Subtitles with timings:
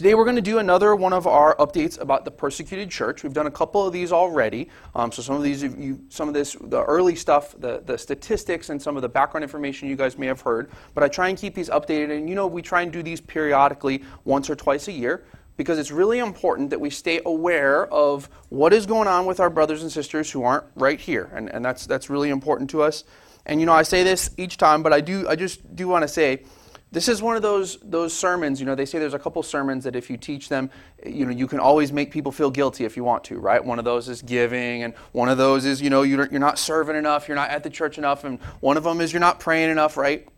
[0.00, 3.22] Today we're going to do another one of our updates about the persecuted church.
[3.22, 4.70] We've done a couple of these already.
[4.94, 8.70] Um, so some of these, you, some of this, the early stuff, the, the statistics
[8.70, 10.70] and some of the background information you guys may have heard.
[10.94, 12.16] But I try and keep these updated.
[12.16, 15.26] And you know, we try and do these periodically once or twice a year
[15.58, 19.50] because it's really important that we stay aware of what is going on with our
[19.50, 21.30] brothers and sisters who aren't right here.
[21.34, 23.04] And, and that's, that's really important to us.
[23.44, 26.04] And you know, I say this each time, but I do, I just do want
[26.04, 26.44] to say,
[26.92, 29.84] this is one of those those sermons you know they say there's a couple sermons
[29.84, 30.70] that if you teach them
[31.06, 33.64] you know you can always make people feel guilty if you want to right?
[33.64, 36.58] One of those is giving and one of those is you know you're, you're not
[36.58, 39.40] serving enough you're not at the church enough and one of them is you're not
[39.40, 40.28] praying enough right?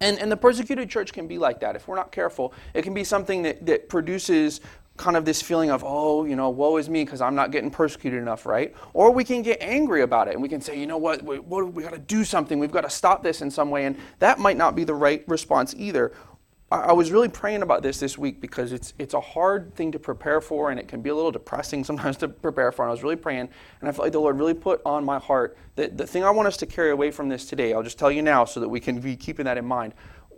[0.00, 1.76] And, and the persecuted church can be like that.
[1.76, 4.60] If we're not careful it can be something that, that produces
[4.96, 7.70] kind of this feeling of, oh, you know, woe is me because I'm not getting
[7.70, 8.74] persecuted enough, right?
[8.92, 11.38] Or we can get angry about it and we can say, you know what, we,
[11.40, 12.58] we, we got to do something.
[12.58, 13.86] We've got to stop this in some way.
[13.86, 16.12] And that might not be the right response either.
[16.70, 19.90] I, I was really praying about this this week because it's, it's a hard thing
[19.92, 22.82] to prepare for and it can be a little depressing sometimes to prepare for.
[22.82, 23.48] And I was really praying
[23.80, 26.30] and I felt like the Lord really put on my heart that the thing I
[26.30, 28.68] want us to carry away from this today, I'll just tell you now so that
[28.68, 29.92] we can be keeping that in mind.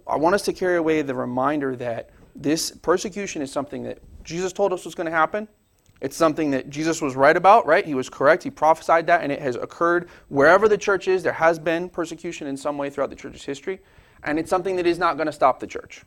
[0.06, 4.52] I want us to carry away the reminder that this persecution is something that Jesus
[4.52, 5.48] told us was going to happen.
[6.02, 7.86] It's something that Jesus was right about, right?
[7.86, 8.42] He was correct.
[8.42, 11.22] He prophesied that, and it has occurred wherever the church is.
[11.22, 13.80] There has been persecution in some way throughout the church's history,
[14.24, 16.02] and it's something that is not going to stop the church,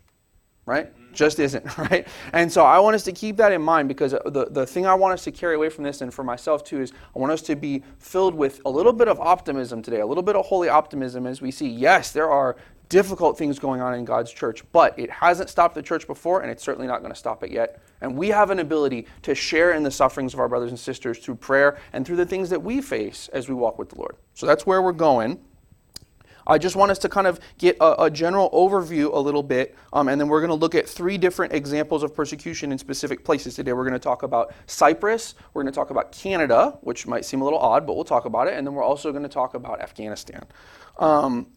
[0.68, 0.92] right?
[1.12, 2.08] Just isn't, right?
[2.34, 4.94] And so I want us to keep that in mind because the, the thing I
[4.94, 7.42] want us to carry away from this, and for myself too, is I want us
[7.44, 10.70] to be filled with a little bit of optimism today, a little bit of holy
[10.70, 12.58] optimism as we see, yes, there are
[12.90, 16.52] difficult things going on in God's church, but it hasn't stopped the church before, and
[16.52, 17.82] it's certainly not going to stop it yet.
[18.02, 21.20] And we have an ability to share in the sufferings of our brothers and sisters
[21.20, 24.16] through prayer and through the things that we face as we walk with the Lord.
[24.34, 25.40] So that's where we're going.
[26.48, 29.76] I just want us to kind of get a, a general overview a little bit,
[29.94, 33.24] um, and then we're going to look at three different examples of persecution in specific
[33.24, 33.72] places today.
[33.72, 37.42] We're going to talk about Cyprus, we're going to talk about Canada, which might seem
[37.42, 39.54] a little odd, but we'll talk about it, and then we're also going to talk
[39.54, 40.44] about Afghanistan.
[40.98, 41.48] Um,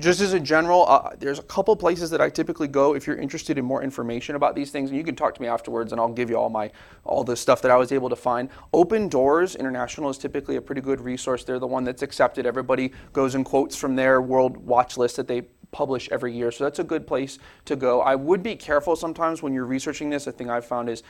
[0.00, 3.16] just as a general, uh, there's a couple places that I typically go if you're
[3.16, 6.00] interested in more information about these things, and you can talk to me afterwards, and
[6.00, 6.70] I'll give you all my
[7.04, 8.48] all the stuff that I was able to find.
[8.72, 11.44] Open Doors International is typically a pretty good resource.
[11.44, 12.46] They're the one that's accepted.
[12.46, 15.42] Everybody goes and quotes from their world watch list that they
[15.72, 18.00] publish every year, so that's a good place to go.
[18.00, 20.26] I would be careful sometimes when you're researching this.
[20.26, 21.02] A thing I've found is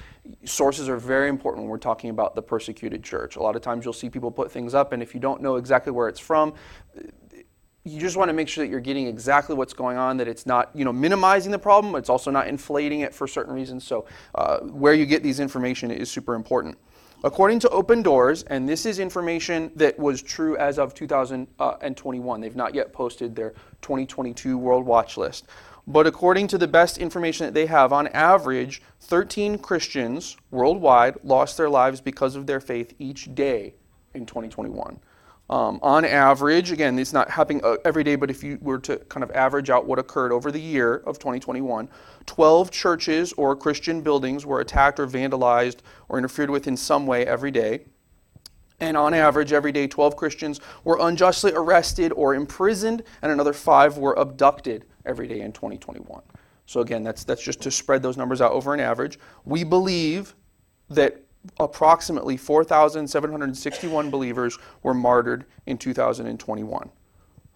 [0.45, 3.37] sources are very important when we're talking about the persecuted church.
[3.37, 5.57] A lot of times you'll see people put things up, and if you don't know
[5.57, 6.55] exactly where it's from,
[7.85, 10.47] you just want to make sure that you're getting exactly what's going on, that it's
[10.47, 13.85] not, you know, minimizing the problem, it's also not inflating it for certain reasons.
[13.85, 16.79] So, uh, where you get these information is super important.
[17.25, 22.57] According to Open Doors, and this is information that was true as of 2021, they've
[22.57, 23.51] not yet posted their
[23.81, 25.47] 2022 World Watch List.
[25.87, 31.57] But according to the best information that they have, on average, 13 Christians worldwide lost
[31.57, 33.75] their lives because of their faith each day
[34.15, 35.01] in 2021.
[35.51, 38.97] Um, on average, again, it's not happening uh, every day, but if you were to
[38.97, 41.89] kind of average out what occurred over the year of 2021,
[42.25, 47.27] 12 churches or Christian buildings were attacked or vandalized or interfered with in some way
[47.27, 47.85] every day.
[48.81, 53.99] And on average, every day, 12 Christians were unjustly arrested or imprisoned, and another five
[53.99, 56.23] were abducted every day in 2021.
[56.67, 59.19] So, again, that's, that's just to spread those numbers out over an average.
[59.45, 60.35] We believe
[60.89, 61.23] that
[61.59, 66.91] approximately 4,761 believers were martyred in 2021.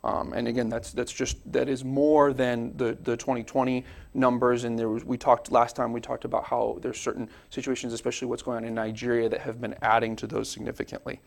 [0.04, 4.62] Um, and again, that's that's just that is more than the, the 2020 numbers.
[4.62, 8.28] And there was, we talked last time we talked about how there's certain situations, especially
[8.28, 11.20] what's going on in Nigeria, that have been adding to those significantly.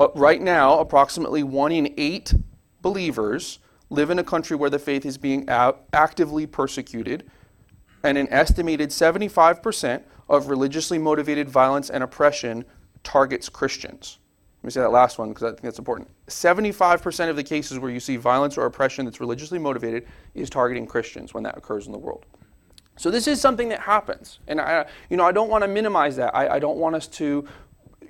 [0.00, 2.32] Uh, right now, approximately one in eight
[2.80, 3.58] believers
[3.90, 7.30] live in a country where the faith is being a- actively persecuted,
[8.06, 12.64] and an estimated 75 percent of religiously motivated violence and oppression
[13.02, 14.18] targets Christians.
[14.62, 16.10] Let me say that last one because I think that's important.
[16.26, 20.86] 75% of the cases where you see violence or oppression that's religiously motivated is targeting
[20.86, 22.26] Christians when that occurs in the world.
[22.96, 24.40] So this is something that happens.
[24.48, 26.34] And I, you know, I don't want to minimize that.
[26.34, 27.46] I, I don't want us to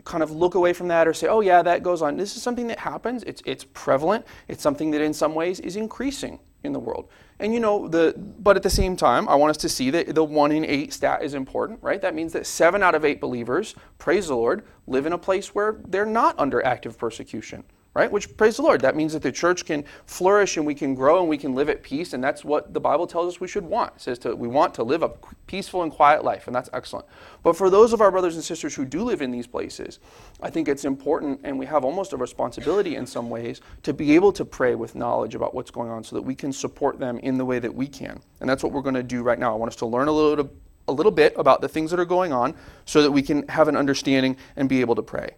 [0.05, 2.17] kind of look away from that or say, oh, yeah, that goes on.
[2.17, 3.23] This is something that happens.
[3.25, 4.25] It's, it's prevalent.
[4.49, 7.09] It's something that in some ways is increasing in the world.
[7.39, 10.15] And you know, the but at the same time, I want us to see that
[10.15, 12.01] the one in eight stat is important, right?
[12.01, 15.55] That means that seven out of eight believers, praise the Lord, live in a place
[15.55, 17.65] where they're not under active persecution
[17.97, 18.13] right?
[18.13, 21.21] Which, praise the Lord, that means that the church can flourish and we can grow
[21.21, 23.65] and we can live at peace, and that's what the Bible tells us we should
[23.65, 23.95] want.
[23.97, 25.13] It says to, we want to live a
[25.47, 27.07] peaceful and quiet life, and that's excellent.
[27.43, 29.99] But for those of our brothers and sisters who do live in these places,
[30.43, 34.15] I think it's important, and we have almost a responsibility in some ways, to be
[34.15, 37.19] able to pray with knowledge about what's going on so that we can support them
[37.21, 38.21] in the way that we can.
[38.41, 39.55] And that's what we're going to do right now.
[39.55, 40.51] I want us to learn a little
[40.89, 42.55] a little bit about the things that are going on
[42.85, 45.35] so that we can have an understanding and be able to pray.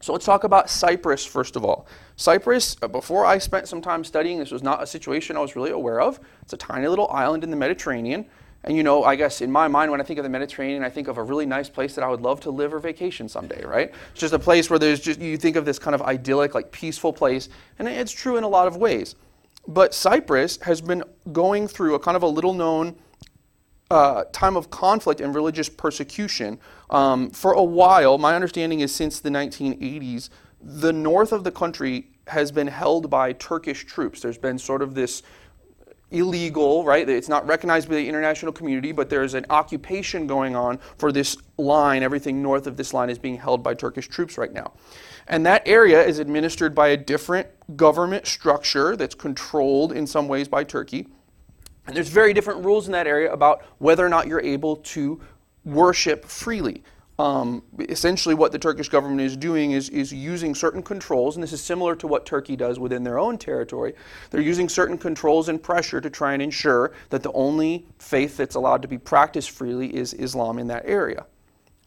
[0.00, 1.86] So let's talk about Cyprus first of all.
[2.16, 5.56] Cyprus, uh, before I spent some time studying, this was not a situation I was
[5.56, 6.20] really aware of.
[6.42, 8.26] It's a tiny little island in the Mediterranean.
[8.64, 10.90] And you know, I guess in my mind, when I think of the Mediterranean, I
[10.90, 13.64] think of a really nice place that I would love to live or vacation someday,
[13.64, 13.92] right?
[14.10, 16.70] It's just a place where there's just, you think of this kind of idyllic, like
[16.72, 17.48] peaceful place.
[17.78, 19.14] And it's true in a lot of ways.
[19.66, 22.96] But Cyprus has been going through a kind of a little known
[23.90, 26.58] uh, time of conflict and religious persecution
[26.90, 28.18] um, for a while.
[28.18, 30.28] My understanding is since the 1980s,
[30.60, 34.20] the north of the country has been held by Turkish troops.
[34.20, 35.22] There's been sort of this
[36.10, 37.08] illegal, right?
[37.08, 41.36] It's not recognized by the international community, but there's an occupation going on for this
[41.58, 42.02] line.
[42.02, 44.72] Everything north of this line is being held by Turkish troops right now.
[45.26, 50.48] And that area is administered by a different government structure that's controlled in some ways
[50.48, 51.08] by Turkey.
[51.88, 55.20] And there's very different rules in that area about whether or not you're able to
[55.64, 56.84] worship freely.
[57.18, 61.52] Um, essentially, what the Turkish government is doing is, is using certain controls, and this
[61.54, 63.94] is similar to what Turkey does within their own territory.
[64.30, 68.54] They're using certain controls and pressure to try and ensure that the only faith that's
[68.54, 71.24] allowed to be practiced freely is Islam in that area.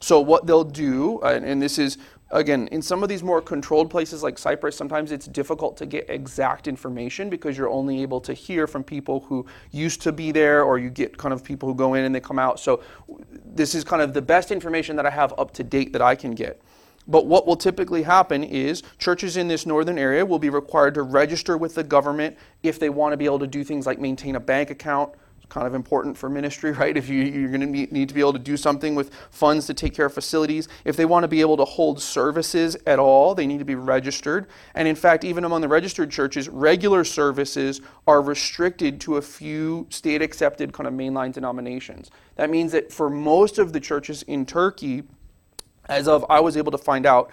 [0.01, 1.99] So, what they'll do, and, and this is
[2.31, 6.09] again, in some of these more controlled places like Cyprus, sometimes it's difficult to get
[6.09, 10.63] exact information because you're only able to hear from people who used to be there,
[10.63, 12.59] or you get kind of people who go in and they come out.
[12.59, 12.81] So,
[13.45, 16.15] this is kind of the best information that I have up to date that I
[16.15, 16.61] can get.
[17.07, 21.01] But what will typically happen is churches in this northern area will be required to
[21.01, 24.35] register with the government if they want to be able to do things like maintain
[24.35, 25.11] a bank account,
[25.51, 26.97] kind of important for ministry, right?
[26.97, 29.73] If you, you're going to need to be able to do something with funds to
[29.73, 30.67] take care of facilities.
[30.85, 33.75] If they want to be able to hold services at all, they need to be
[33.75, 34.47] registered.
[34.73, 39.85] And in fact, even among the registered churches, regular services are restricted to a few
[39.89, 42.09] state accepted kind of mainline denominations.
[42.37, 45.03] That means that for most of the churches in Turkey,
[45.85, 47.29] as of I was able to find out,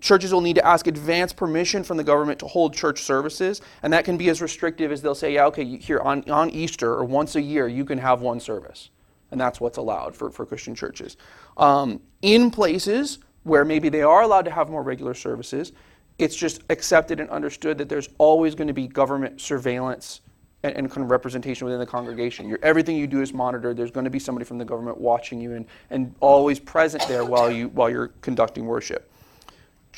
[0.00, 3.92] churches will need to ask advance permission from the government to hold church services, and
[3.92, 7.04] that can be as restrictive as they'll say, yeah, okay, here on, on Easter or
[7.04, 8.90] once a year, you can have one service.
[9.30, 11.16] And that's what's allowed for, for Christian churches.
[11.56, 15.72] Um, in places where maybe they are allowed to have more regular services,
[16.18, 20.20] it's just accepted and understood that there's always going to be government surveillance
[20.64, 22.56] and, and, kind of representation within the congregation.
[22.62, 23.76] Everything you do is monitored.
[23.76, 27.24] There's going to be somebody from the government watching you and, and always present there
[27.24, 29.08] while, you, while you're conducting worship.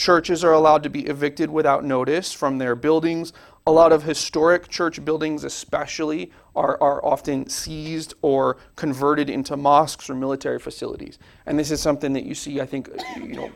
[0.01, 3.35] Churches are allowed to be evicted without notice from their buildings.
[3.67, 10.09] A lot of historic church buildings, especially, are, are often seized or converted into mosques
[10.09, 11.19] or military facilities.
[11.45, 12.89] And this is something that you see, I think,
[13.19, 13.51] you know,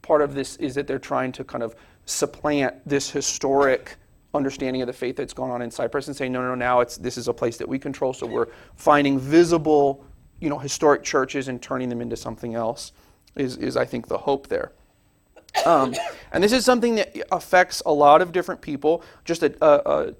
[0.00, 1.74] part of this is that they're trying to kind of
[2.06, 3.96] supplant this historic
[4.32, 6.80] understanding of the faith that's gone on in Cyprus and say, no, no, no, now
[6.80, 10.06] it's, this is a place that we control, so we're finding visible,
[10.40, 12.92] you know, historic churches and turning them into something else,
[13.34, 14.72] is, is I think, the hope there.
[15.64, 15.94] Um,
[16.32, 19.02] and this is something that affects a lot of different people.
[19.24, 20.14] Just a, a, a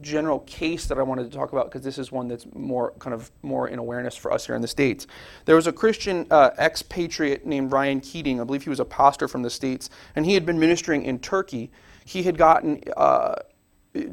[0.00, 3.14] general case that I wanted to talk about because this is one that's more kind
[3.14, 5.06] of more in awareness for us here in the states.
[5.44, 8.40] There was a Christian uh, expatriate named Ryan Keating.
[8.40, 11.18] I believe he was a pastor from the states, and he had been ministering in
[11.18, 11.70] Turkey.
[12.04, 13.36] He had gotten uh,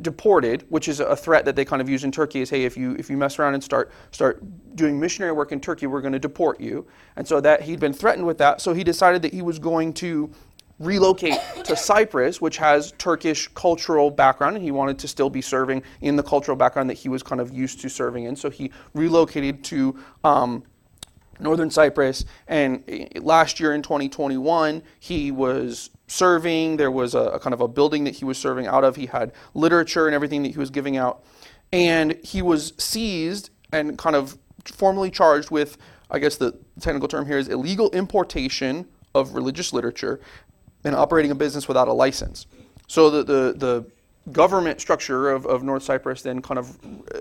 [0.01, 2.41] deported, which is a threat that they kind of use in Turkey.
[2.41, 4.41] Is hey, if you if you mess around and start start
[4.75, 6.87] doing missionary work in Turkey, we're going to deport you.
[7.15, 8.62] And so that he'd been threatened with that.
[8.62, 10.31] So he decided that he was going to
[10.79, 15.84] relocate to Cyprus, which has Turkish cultural background, and he wanted to still be serving
[16.01, 18.36] in the cultural background that he was kind of used to serving in.
[18.36, 20.63] So he relocated to um,
[21.39, 22.84] northern Cyprus, and
[23.15, 26.77] last year in 2021, he was serving.
[26.77, 28.96] There was a, a kind of a building that he was serving out of.
[28.96, 31.24] He had literature and everything that he was giving out,
[31.74, 35.77] and he was seized and kind of formally charged with,
[36.12, 40.19] I guess the technical term here is illegal importation of religious literature
[40.84, 42.48] and operating a business without a license.
[42.88, 46.77] So the, the, the government structure of, of North Cyprus then kind of
[47.13, 47.19] uh,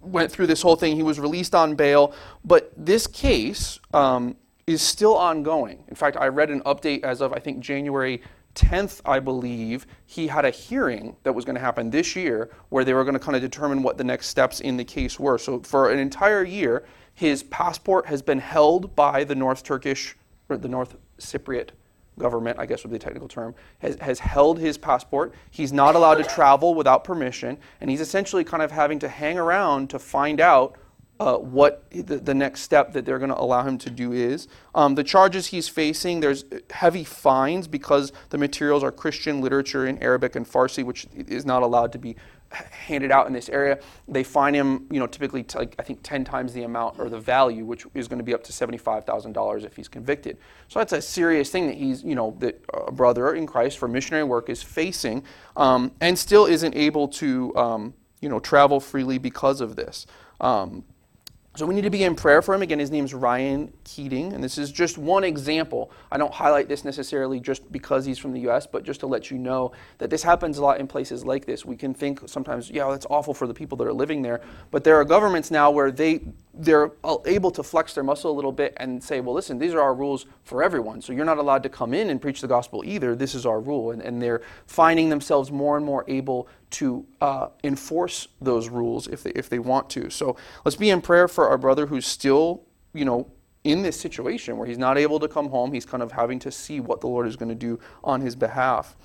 [0.00, 0.96] went through this whole thing.
[0.96, 5.84] He was released on bail, but this case um, is still ongoing.
[5.88, 8.22] In fact, I read an update as of, I think, January
[8.54, 12.84] 10th, I believe, he had a hearing that was going to happen this year where
[12.84, 15.38] they were going to kind of determine what the next steps in the case were.
[15.38, 16.84] So for an entire year,
[17.14, 20.16] his passport has been held by the North Turkish,
[20.48, 21.70] or the North Cypriot
[22.18, 25.34] government, I guess would be the technical term, has, has held his passport.
[25.50, 29.38] He's not allowed to travel without permission, and he's essentially kind of having to hang
[29.38, 30.76] around to find out
[31.22, 34.48] uh, what the, the, next step that they're going to allow him to do is.
[34.74, 40.02] Um, the charges he's facing, there's heavy fines because the materials are Christian literature in
[40.02, 42.16] Arabic and Farsi, which is not allowed to be
[42.50, 43.78] handed out in this area.
[44.08, 47.08] They fine him, you know, typically t- like I think 10 times the amount or
[47.08, 50.38] the value, which is going to be up to $75,000 if he's convicted.
[50.66, 53.86] So that's a serious thing that he's, you know, that a brother in Christ for
[53.86, 55.22] missionary work is facing
[55.56, 60.04] um, and still isn't able to, um, you know, travel freely because of this.
[60.40, 60.82] Um,
[61.54, 62.62] so we need to be in prayer for him.
[62.62, 65.90] Again, his name's Ryan Keating, and this is just one example.
[66.10, 69.30] I don't highlight this necessarily just because he's from the U.S., but just to let
[69.30, 71.66] you know that this happens a lot in places like this.
[71.66, 74.40] We can think sometimes, yeah, that's awful for the people that are living there,
[74.70, 76.22] but there are governments now where they
[76.54, 76.92] they're
[77.24, 79.94] able to flex their muscle a little bit and say, well, listen, these are our
[79.94, 81.00] rules for everyone.
[81.00, 83.16] So you're not allowed to come in and preach the gospel either.
[83.16, 83.90] This is our rule.
[83.90, 89.22] And, and they're finding themselves more and more able to uh, enforce those rules if
[89.22, 90.10] they, if they want to.
[90.10, 93.30] So let's be in prayer for our brother who's still, you know,
[93.64, 95.72] in this situation where he's not able to come home.
[95.72, 98.36] He's kind of having to see what the Lord is going to do on his
[98.36, 98.96] behalf.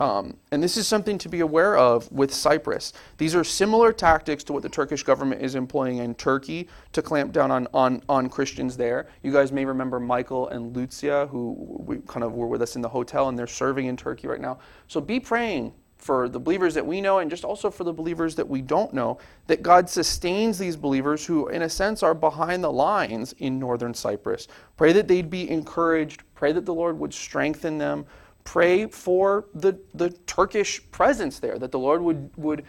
[0.00, 2.92] Um, and this is something to be aware of with Cyprus.
[3.16, 7.32] These are similar tactics to what the Turkish government is employing in Turkey to clamp
[7.32, 9.08] down on, on, on Christians there.
[9.22, 12.82] You guys may remember Michael and Lucia, who we kind of were with us in
[12.82, 14.58] the hotel, and they're serving in Turkey right now.
[14.86, 18.36] So be praying for the believers that we know and just also for the believers
[18.36, 22.62] that we don't know, that God sustains these believers who, in a sense, are behind
[22.62, 24.46] the lines in northern Cyprus.
[24.76, 26.22] Pray that they'd be encouraged.
[26.36, 28.06] Pray that the Lord would strengthen them
[28.48, 32.64] pray for the, the Turkish presence there, that the Lord would, would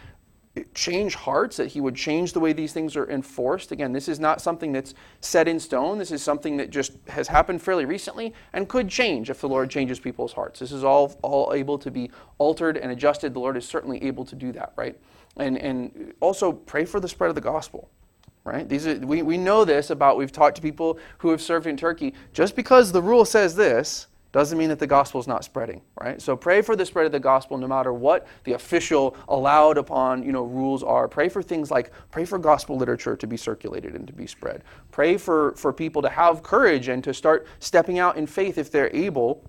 [0.74, 3.72] change hearts, that He would change the way these things are enforced.
[3.72, 5.96] Again, this is not something that's set in stone.
[5.96, 9.70] This is something that just has happened fairly recently and could change if the Lord
[9.70, 10.60] changes people's hearts.
[10.60, 13.32] This is all, all able to be altered and adjusted.
[13.32, 15.00] The Lord is certainly able to do that, right?
[15.38, 17.88] And, and also pray for the spread of the gospel
[18.42, 18.66] right?
[18.66, 21.76] These are, we, we know this about, we've talked to people who have served in
[21.76, 22.14] Turkey.
[22.32, 26.22] Just because the rule says this doesn't mean that the gospel is not spreading, right?
[26.22, 30.22] So pray for the spread of the gospel no matter what the official allowed upon,
[30.22, 31.08] you know, rules are.
[31.08, 34.62] Pray for things like pray for gospel literature to be circulated and to be spread.
[34.92, 38.70] Pray for, for people to have courage and to start stepping out in faith if
[38.70, 39.44] they're able.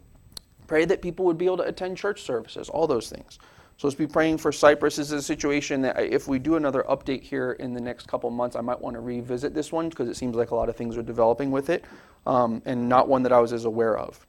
[0.66, 3.38] Pray that people would be able to attend church services, all those things.
[3.78, 4.96] So let's be praying for Cyprus.
[4.96, 8.30] This is a situation that if we do another update here in the next couple
[8.30, 10.76] months, I might want to revisit this one because it seems like a lot of
[10.76, 11.86] things are developing with it
[12.26, 14.26] um, and not one that I was as aware of.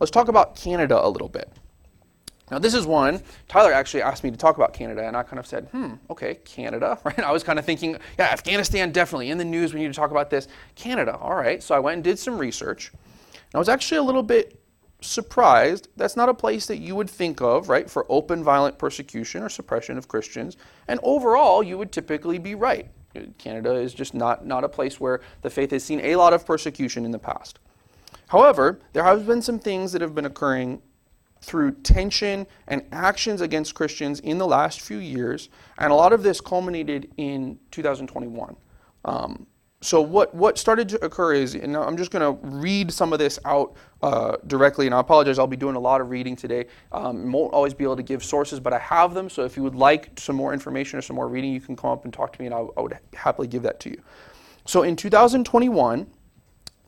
[0.00, 1.50] Let's talk about Canada a little bit.
[2.50, 3.22] Now, this is one.
[3.48, 6.36] Tyler actually asked me to talk about Canada, and I kind of said, hmm, okay,
[6.44, 7.18] Canada, right?
[7.20, 9.30] I was kind of thinking, yeah, Afghanistan, definitely.
[9.30, 10.48] In the news, we need to talk about this.
[10.74, 11.62] Canada, all right.
[11.62, 12.92] So I went and did some research.
[12.92, 14.60] And I was actually a little bit
[15.00, 15.88] surprised.
[15.96, 19.48] That's not a place that you would think of, right, for open violent persecution or
[19.48, 20.56] suppression of Christians.
[20.86, 22.88] And overall, you would typically be right.
[23.38, 26.44] Canada is just not, not a place where the faith has seen a lot of
[26.44, 27.58] persecution in the past.
[28.34, 30.82] However, there have been some things that have been occurring
[31.40, 36.24] through tension and actions against Christians in the last few years, and a lot of
[36.24, 38.56] this culminated in 2021.
[39.04, 39.46] Um,
[39.80, 43.20] so what, what started to occur is, and I'm just going to read some of
[43.20, 46.66] this out uh, directly, and I apologize, I'll be doing a lot of reading today.
[46.90, 49.62] Um, won't always be able to give sources, but I have them, so if you
[49.62, 52.32] would like some more information or some more reading, you can come up and talk
[52.32, 54.02] to me, and I, I would happily give that to you.
[54.66, 56.10] So in 2021,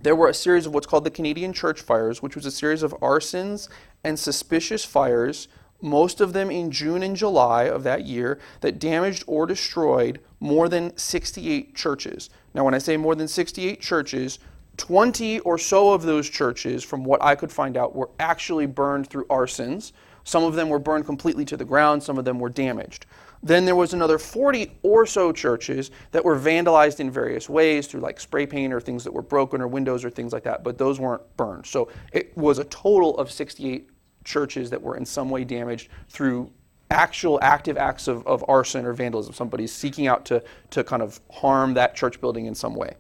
[0.00, 2.82] there were a series of what's called the Canadian church fires, which was a series
[2.82, 3.68] of arsons
[4.04, 5.48] and suspicious fires,
[5.80, 10.68] most of them in June and July of that year, that damaged or destroyed more
[10.68, 12.30] than 68 churches.
[12.54, 14.38] Now, when I say more than 68 churches,
[14.76, 19.08] 20 or so of those churches, from what I could find out, were actually burned
[19.08, 19.92] through arsons.
[20.24, 23.06] Some of them were burned completely to the ground, some of them were damaged.
[23.46, 28.00] Then there was another 40 or so churches that were vandalized in various ways through
[28.00, 30.78] like spray paint or things that were broken or windows or things like that, but
[30.78, 31.64] those weren't burned.
[31.64, 33.88] So it was a total of 68
[34.24, 36.50] churches that were in some way damaged through
[36.90, 39.32] actual active acts of, of arson or vandalism.
[39.32, 42.94] Somebody's seeking out to, to kind of harm that church building in some way.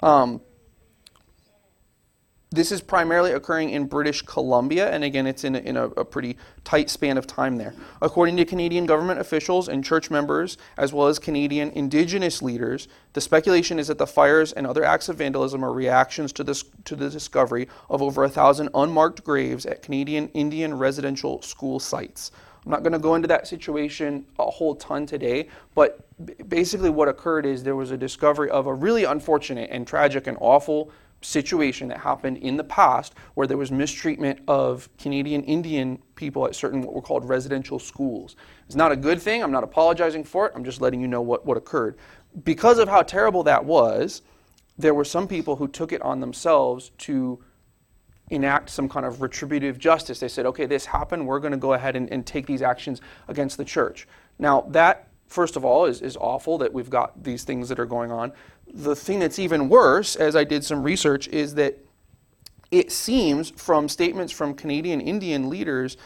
[0.00, 0.40] Um,
[2.50, 6.04] this is primarily occurring in British Columbia, and again, it's in, a, in a, a,
[6.04, 7.74] pretty tight span of time there.
[8.00, 13.20] According to Canadian government officials and church members, as well as Canadian Indigenous leaders, the
[13.20, 16.94] speculation is that the fires and other acts of vandalism are reactions to, this, to
[16.94, 22.30] the discovery of over a thousand unmarked graves at Canadian Indian residential school sites.
[22.64, 26.00] I'm not going to go into that situation a whole ton today, but
[26.48, 30.36] basically what occurred is there was a discovery of a really unfortunate and tragic and
[30.40, 30.90] awful
[31.22, 36.54] situation that happened in the past where there was mistreatment of Canadian Indian people at
[36.54, 38.36] certain what were called residential schools.
[38.66, 39.42] It's not a good thing.
[39.42, 40.52] I'm not apologizing for it.
[40.54, 41.96] I'm just letting you know what, what occurred.
[42.44, 44.22] Because of how terrible that was,
[44.78, 47.42] there were some people who took it on themselves to
[48.30, 50.20] enact some kind of retributive justice.
[50.20, 51.26] They said, okay, this happened.
[51.26, 54.06] We're going to go ahead and, and take these actions against the church.
[54.38, 57.86] Now, that, first of all, is, is awful that we've got these things that are
[57.86, 58.32] going on.
[58.76, 61.78] The thing that's even worse, as I did some research, is that
[62.70, 65.96] it seems from statements from Canadian Indian leaders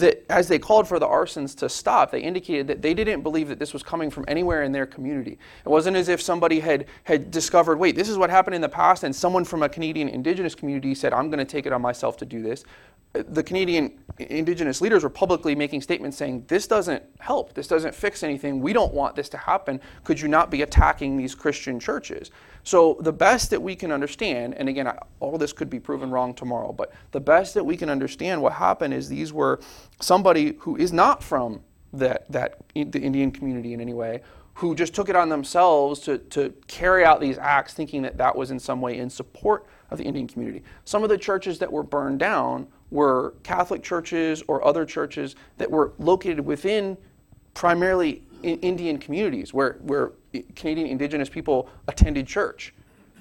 [0.00, 3.48] that as they called for the arsons to stop, they indicated that they didn't believe
[3.48, 5.38] that this was coming from anywhere in their community.
[5.64, 8.68] It wasn't as if somebody had, had discovered, wait, this is what happened in the
[8.68, 11.82] past, and someone from a Canadian Indigenous community said, I'm going to take it on
[11.82, 12.64] myself to do this
[13.28, 17.54] the Canadian Indigenous leaders were publicly making statements saying, This doesn't help.
[17.54, 18.60] This doesn't fix anything.
[18.60, 19.80] We don't want this to happen.
[20.04, 22.30] Could you not be attacking these Christian churches?
[22.66, 26.34] So, the best that we can understand, and again, all this could be proven wrong
[26.34, 29.60] tomorrow, but the best that we can understand what happened is these were
[30.00, 31.60] somebody who is not from
[31.92, 34.20] that, that the Indian community in any way,
[34.54, 38.34] who just took it on themselves to, to carry out these acts thinking that that
[38.34, 40.64] was in some way in support of the Indian community.
[40.84, 45.70] Some of the churches that were burned down were Catholic churches or other churches that
[45.70, 46.98] were located within
[47.54, 50.12] primarily in Indian communities where, where
[50.54, 52.74] Canadian Indigenous people attended church.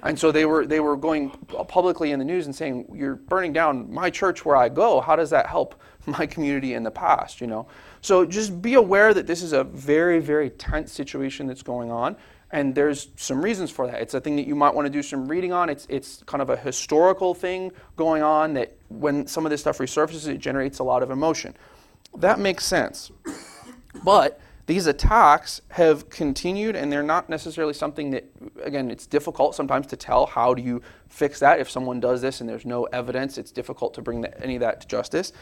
[0.03, 1.31] And so they were, they were going
[1.67, 5.01] publicly in the news and saying, You're burning down my church where I go.
[5.01, 7.41] How does that help my community in the past?
[7.41, 7.67] You know?
[8.01, 12.15] So just be aware that this is a very, very tense situation that's going on.
[12.51, 13.99] And there's some reasons for that.
[14.01, 15.69] It's a thing that you might want to do some reading on.
[15.69, 19.79] It's, it's kind of a historical thing going on that when some of this stuff
[19.79, 21.55] resurfaces, it generates a lot of emotion.
[22.17, 23.11] That makes sense.
[24.03, 28.25] But these attacks have continued, and they're not necessarily something that,
[28.63, 31.59] again, it's difficult sometimes to tell how do you fix that.
[31.59, 34.81] If someone does this and there's no evidence, it's difficult to bring any of that
[34.81, 35.33] to justice.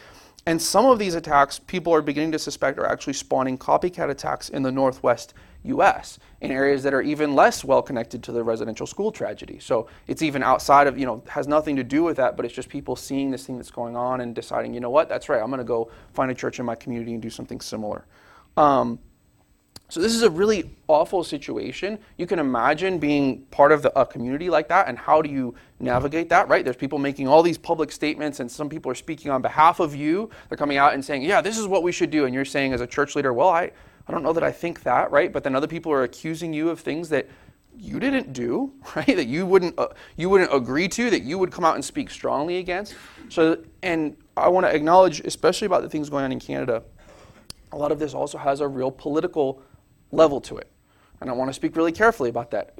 [0.46, 4.50] And some of these attacks, people are beginning to suspect, are actually spawning copycat attacks
[4.50, 8.86] in the Northwest US in areas that are even less well connected to the residential
[8.86, 9.58] school tragedy.
[9.58, 12.54] So it's even outside of, you know, has nothing to do with that, but it's
[12.54, 15.40] just people seeing this thing that's going on and deciding, you know what, that's right,
[15.40, 18.04] I'm going to go find a church in my community and do something similar.
[18.58, 18.98] Um,
[19.88, 21.98] so this is a really awful situation.
[22.16, 25.54] You can imagine being part of the, a community like that, and how do you
[25.78, 26.48] navigate that?
[26.48, 26.64] Right?
[26.64, 29.94] There's people making all these public statements, and some people are speaking on behalf of
[29.94, 30.30] you.
[30.48, 32.72] They're coming out and saying, "Yeah, this is what we should do," and you're saying
[32.72, 33.70] as a church leader, "Well, I,
[34.08, 35.32] I don't know that I think that, right?
[35.32, 37.28] But then other people are accusing you of things that
[37.76, 39.06] you didn't do, right?
[39.06, 42.10] That you wouldn't uh, you wouldn't agree to, that you would come out and speak
[42.10, 42.94] strongly against.
[43.28, 46.82] So, and I want to acknowledge, especially about the things going on in Canada,
[47.72, 49.62] a lot of this also has a real political
[50.14, 50.70] level to it.
[51.20, 52.78] And I want to speak really carefully about that.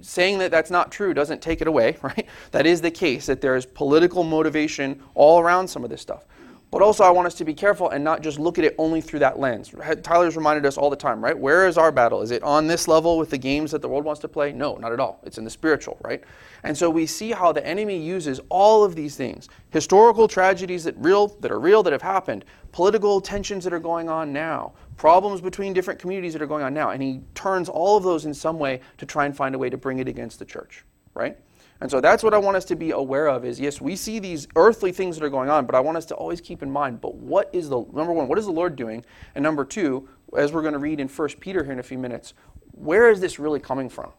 [0.00, 2.26] Saying that that's not true doesn't take it away, right?
[2.52, 6.24] That is the case, that there is political motivation all around some of this stuff.
[6.70, 9.00] But also, I want us to be careful and not just look at it only
[9.00, 9.74] through that lens.
[10.02, 11.36] Tyler's reminded us all the time, right?
[11.36, 12.22] Where is our battle?
[12.22, 14.52] Is it on this level with the games that the world wants to play?
[14.52, 15.20] No, not at all.
[15.24, 16.22] It's in the spiritual, right?
[16.62, 20.94] And so we see how the enemy uses all of these things historical tragedies that,
[20.96, 25.40] real, that are real, that have happened, political tensions that are going on now, problems
[25.40, 26.90] between different communities that are going on now.
[26.90, 29.70] And he turns all of those in some way to try and find a way
[29.70, 30.84] to bring it against the church,
[31.14, 31.38] right?
[31.80, 34.18] And so that's what I want us to be aware of is yes, we see
[34.18, 36.70] these earthly things that are going on, but I want us to always keep in
[36.70, 39.02] mind, but what is the number one, what is the Lord doing?
[39.34, 41.96] And number two, as we're going to read in 1 Peter here in a few
[41.96, 42.34] minutes,
[42.72, 44.12] where is this really coming from?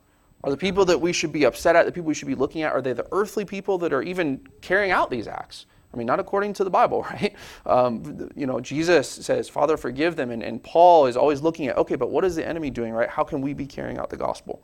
[0.44, 2.64] Are the people that we should be upset at, the people we should be looking
[2.64, 5.68] at, are they the earthly people that are even carrying out these acts?
[5.94, 7.36] I mean, not according to the Bible, right?
[7.66, 10.32] Um, you know, Jesus says, Father, forgive them.
[10.32, 13.10] And, and Paul is always looking at, okay, but what is the enemy doing, right?
[13.10, 14.62] How can we be carrying out the gospel?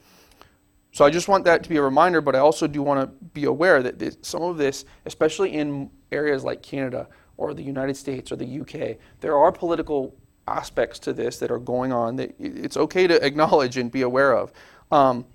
[0.91, 3.25] So I just want that to be a reminder, but I also do want to
[3.27, 7.95] be aware that this, some of this, especially in areas like Canada or the United
[7.95, 10.15] States or the UK, there are political
[10.47, 14.33] aspects to this that are going on that it's okay to acknowledge and be aware
[14.33, 14.51] of.
[14.91, 15.25] Um,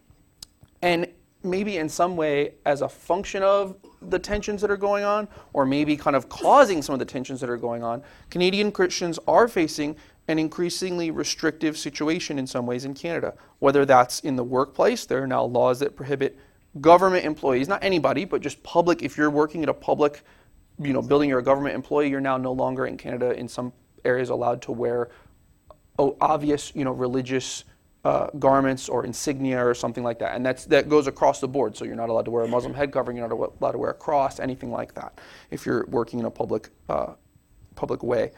[0.81, 1.07] and
[1.45, 5.65] maybe in some way, as a function of the tensions that are going on, or
[5.65, 9.49] maybe kind of causing some of the tensions that are going on, Canadian Christians are
[9.49, 9.97] facing
[10.29, 13.35] an increasingly restrictive situation in some ways in Canada.
[13.59, 16.39] Whether that's in the workplace, there are now laws that prohibit
[16.81, 20.23] government employees, not anybody, but just public, if you're working at a public,
[20.79, 23.73] you know, building, you're a government employee, you're now no longer in Canada in some
[24.05, 25.11] areas allowed to wear
[25.99, 27.65] oh, obvious, you know, religious
[28.05, 30.35] uh, garments or insignia or something like that.
[30.35, 31.77] And that's, that goes across the board.
[31.77, 33.91] So you're not allowed to wear a Muslim head covering, you're not allowed to wear
[33.91, 37.15] a cross, anything like that, if you're working in a public, uh,
[37.75, 38.33] public way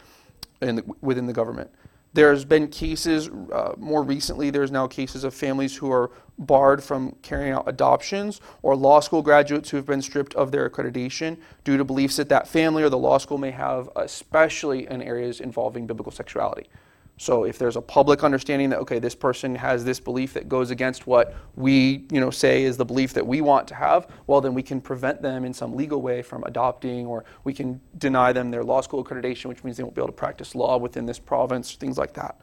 [0.61, 1.71] in the, within the government.
[2.13, 7.17] There's been cases, uh, more recently, there's now cases of families who are barred from
[7.23, 11.77] carrying out adoptions or law school graduates who have been stripped of their accreditation due
[11.77, 15.89] to beliefs that that family or the law school may have, especially in areas involving
[15.89, 16.69] biblical sexuality.
[17.17, 20.71] So if there's a public understanding that okay, this person has this belief that goes
[20.71, 24.41] against what we, you know, say is the belief that we want to have, well
[24.41, 28.33] then we can prevent them in some legal way from adopting or we can deny
[28.33, 31.07] them their law school accreditation, which means they won't be able to practice law within
[31.07, 32.41] this province, things like that.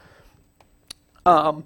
[1.26, 1.66] Um,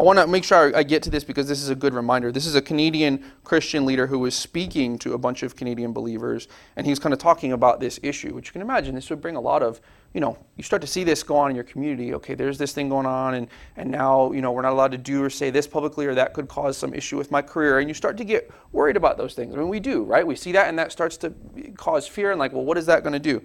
[0.00, 2.30] I want to make sure I get to this because this is a good reminder.
[2.30, 6.46] This is a Canadian Christian leader who was speaking to a bunch of Canadian believers,
[6.76, 9.34] and he's kind of talking about this issue, which you can imagine this would bring
[9.34, 9.80] a lot of,
[10.14, 12.14] you know, you start to see this go on in your community.
[12.14, 14.98] Okay, there's this thing going on, and, and now, you know, we're not allowed to
[14.98, 17.88] do or say this publicly, or that could cause some issue with my career, and
[17.88, 19.52] you start to get worried about those things.
[19.52, 20.24] I mean, we do, right?
[20.24, 21.34] We see that, and that starts to
[21.76, 23.44] cause fear, and like, well, what is that going to do?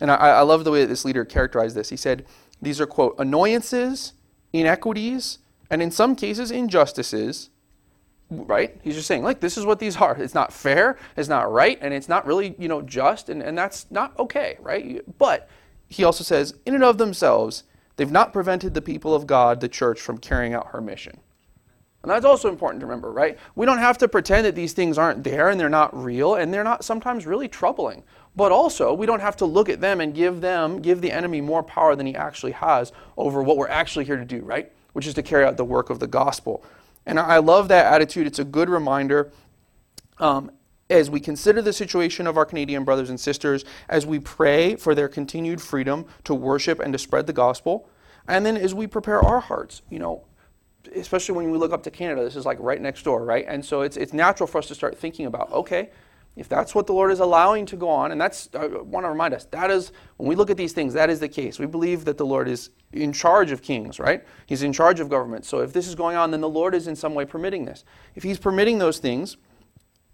[0.00, 1.90] And I, I love the way that this leader characterized this.
[1.90, 2.26] He said,
[2.60, 4.14] these are, quote, annoyances,
[4.52, 5.38] inequities,
[5.72, 7.48] and in some cases, injustices,
[8.28, 8.78] right?
[8.82, 10.14] He's just saying, like, this is what these are.
[10.18, 13.56] It's not fair, it's not right, and it's not really, you know, just, and, and
[13.56, 15.00] that's not okay, right?
[15.18, 15.48] But
[15.88, 17.64] he also says, in and of themselves,
[17.96, 21.18] they've not prevented the people of God, the church, from carrying out her mission.
[22.02, 23.38] And that's also important to remember, right?
[23.54, 26.52] We don't have to pretend that these things aren't there and they're not real and
[26.52, 28.02] they're not sometimes really troubling.
[28.36, 31.40] But also, we don't have to look at them and give them, give the enemy
[31.40, 34.70] more power than he actually has over what we're actually here to do, right?
[34.92, 36.64] Which is to carry out the work of the gospel.
[37.06, 38.26] And I love that attitude.
[38.26, 39.32] It's a good reminder
[40.18, 40.50] um,
[40.88, 44.94] as we consider the situation of our Canadian brothers and sisters, as we pray for
[44.94, 47.88] their continued freedom to worship and to spread the gospel,
[48.28, 50.24] and then as we prepare our hearts, you know,
[50.94, 53.44] especially when we look up to Canada, this is like right next door, right?
[53.48, 55.90] And so it's, it's natural for us to start thinking about, okay,
[56.34, 59.04] if that's what the Lord is allowing to go on, and that's, uh, I want
[59.04, 61.58] to remind us, that is, when we look at these things, that is the case.
[61.58, 64.24] We believe that the Lord is in charge of kings, right?
[64.46, 65.44] He's in charge of government.
[65.44, 67.84] So if this is going on, then the Lord is in some way permitting this.
[68.14, 69.36] If He's permitting those things,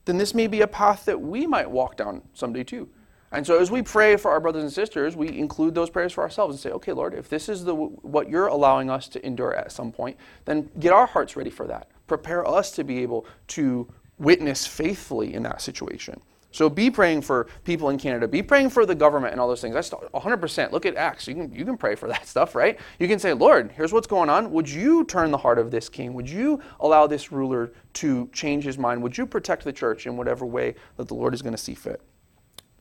[0.07, 2.89] then this may be a path that we might walk down someday too.
[3.31, 6.23] And so as we pray for our brothers and sisters, we include those prayers for
[6.23, 9.55] ourselves and say, okay, Lord, if this is the, what you're allowing us to endure
[9.55, 11.91] at some point, then get our hearts ready for that.
[12.07, 13.87] Prepare us to be able to
[14.19, 16.21] witness faithfully in that situation.
[16.51, 18.27] So be praying for people in Canada.
[18.27, 19.75] Be praying for the government and all those things.
[19.75, 20.73] That's 100%.
[20.73, 21.29] Look at Acts.
[21.29, 22.79] You can, you can pray for that stuff, right?
[22.99, 24.51] You can say, Lord, here's what's going on.
[24.53, 26.15] Would you turn the heart of this king?
[26.15, 29.03] Would you allow this ruler to change his mind?
[29.03, 31.75] Would you protect the church in whatever way that the Lord is going to see
[31.75, 32.01] fit?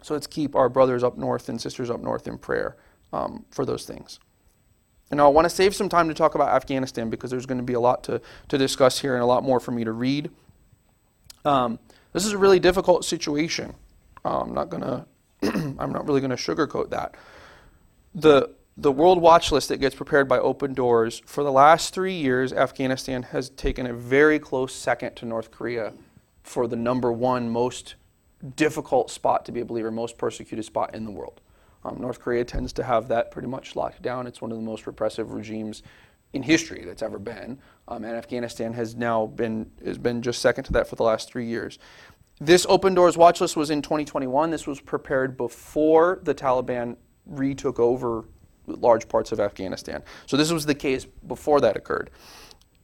[0.01, 2.77] So let's keep our brothers up north and sisters up north in prayer
[3.11, 4.19] um, for those things.
[5.11, 7.63] And I want to save some time to talk about Afghanistan because there's going to
[7.63, 10.29] be a lot to, to discuss here and a lot more for me to read.
[11.45, 11.79] Um,
[12.13, 13.73] this is a really difficult situation.
[14.25, 15.05] Uh, I'm not gonna.
[15.43, 17.15] I'm not really to sugarcoat that.
[18.15, 22.13] The the World Watch List that gets prepared by Open Doors for the last three
[22.13, 25.93] years, Afghanistan has taken a very close second to North Korea
[26.43, 27.95] for the number one most
[28.55, 31.41] difficult spot to be a believer, most persecuted spot in the world.
[31.83, 34.27] Um, North Korea tends to have that pretty much locked down.
[34.27, 35.81] It's one of the most repressive regimes
[36.33, 37.59] in history that's ever been.
[37.87, 41.29] Um, and Afghanistan has now been has been just second to that for the last
[41.29, 41.79] three years.
[42.39, 44.51] This Open Doors watch list was in 2021.
[44.51, 48.25] This was prepared before the Taliban retook over
[48.67, 50.03] large parts of Afghanistan.
[50.25, 52.11] So this was the case before that occurred.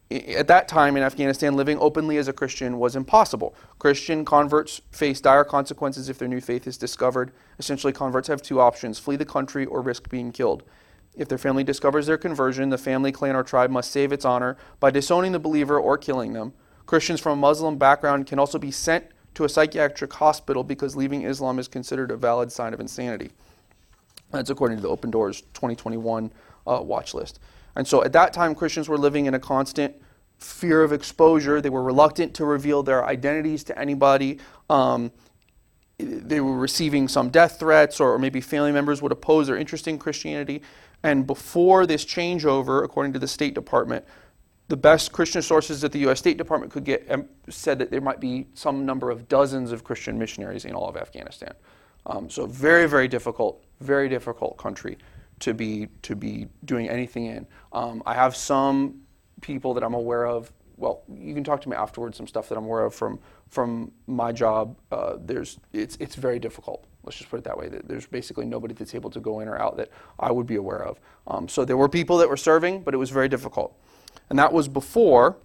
[0.10, 3.56] At that time in Afghanistan, living openly as a Christian was impossible.
[3.80, 7.32] Christian converts face dire consequences if their new faith is discovered.
[7.58, 10.64] Essentially, converts have two options flee the country or risk being killed.
[11.16, 14.58] If their family discovers their conversion, the family, clan, or tribe must save its honor
[14.80, 16.54] by disowning the believer or killing them.
[16.86, 21.24] Christians from a Muslim background can also be sent to a psychiatric hospital because leaving
[21.24, 23.32] Islam is considered a valid sign of insanity.
[24.32, 26.32] That's according to the Open Doors 2021
[26.66, 27.40] uh, watch list.
[27.76, 29.96] And so at that time, Christians were living in a constant
[30.38, 31.62] fear of exposure.
[31.62, 34.40] They were reluctant to reveal their identities to anybody.
[34.70, 35.12] Um,
[35.98, 39.98] they were receiving some death threats, or maybe family members would oppose their interest in
[39.98, 40.62] Christianity.
[41.04, 44.06] And before this changeover, according to the State Department,
[44.70, 46.20] the best Christian sources that the U.S.
[46.20, 47.10] State Department could get
[47.50, 50.96] said that there might be some number of dozens of Christian missionaries in all of
[50.96, 51.54] Afghanistan.
[52.06, 54.98] Um, so very, very difficult, very difficult country
[55.40, 57.46] to be to be doing anything in.
[57.74, 59.02] Um, I have some
[59.42, 60.52] people that I'm aware of.
[60.78, 62.18] Well, you can talk to me afterwards.
[62.18, 64.78] Some stuff that I'm aware of from from my job.
[64.92, 66.86] Uh, there's it's it's very difficult.
[67.04, 67.70] Let's just put it that way.
[67.70, 69.90] There's basically nobody that's able to go in or out that
[70.20, 71.00] I would be aware of.
[71.28, 73.78] Um, so there were people that were serving, but it was very difficult.
[74.30, 75.38] And that was before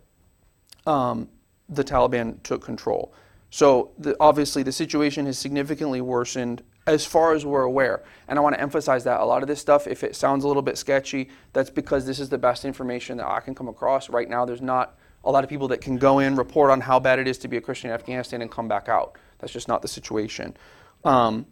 [0.87, 1.29] um,
[1.69, 3.13] the Taliban took control.
[3.51, 8.03] So the, obviously the situation has significantly worsened as far as we're aware.
[8.29, 10.49] And I want to emphasize that a lot of this stuff, if it sounds a
[10.49, 14.09] little bit sketchy, that's because this is the best information that I can come across.
[14.09, 16.99] Right now, there's not a lot of people that can go in, report on how
[16.99, 19.17] bad it is to be a Christian in Afghanistan, and come back out.
[19.39, 20.57] That's just not the situation.
[21.05, 21.47] Um,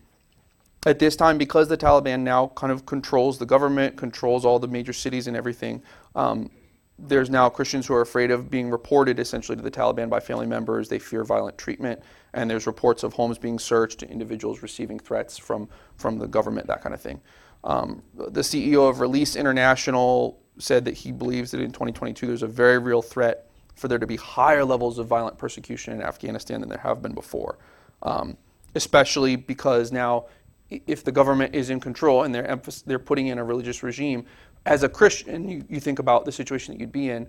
[0.87, 4.69] at this time, because the Taliban now kind of controls the government, controls all the
[4.69, 5.83] major cities and everything,
[6.15, 6.51] um,
[6.99, 10.47] there's now Christians who are afraid of being reported essentially to the Taliban by family
[10.47, 10.89] members.
[10.89, 12.01] They fear violent treatment,
[12.33, 16.83] and there's reports of homes being searched, individuals receiving threats from, from the government, that
[16.83, 17.21] kind of thing.
[17.65, 22.47] Um, the CEO of Release International said that he believes that in 2022 there's a
[22.47, 26.71] very real threat for there to be higher levels of violent persecution in Afghanistan than
[26.71, 27.59] there have been before.
[28.03, 28.39] Um,
[28.77, 30.27] especially because now,
[30.71, 34.25] if the government is in control and they're, emph- they're putting in a religious regime,
[34.65, 37.27] as a Christian, you, you think about the situation that you'd be in,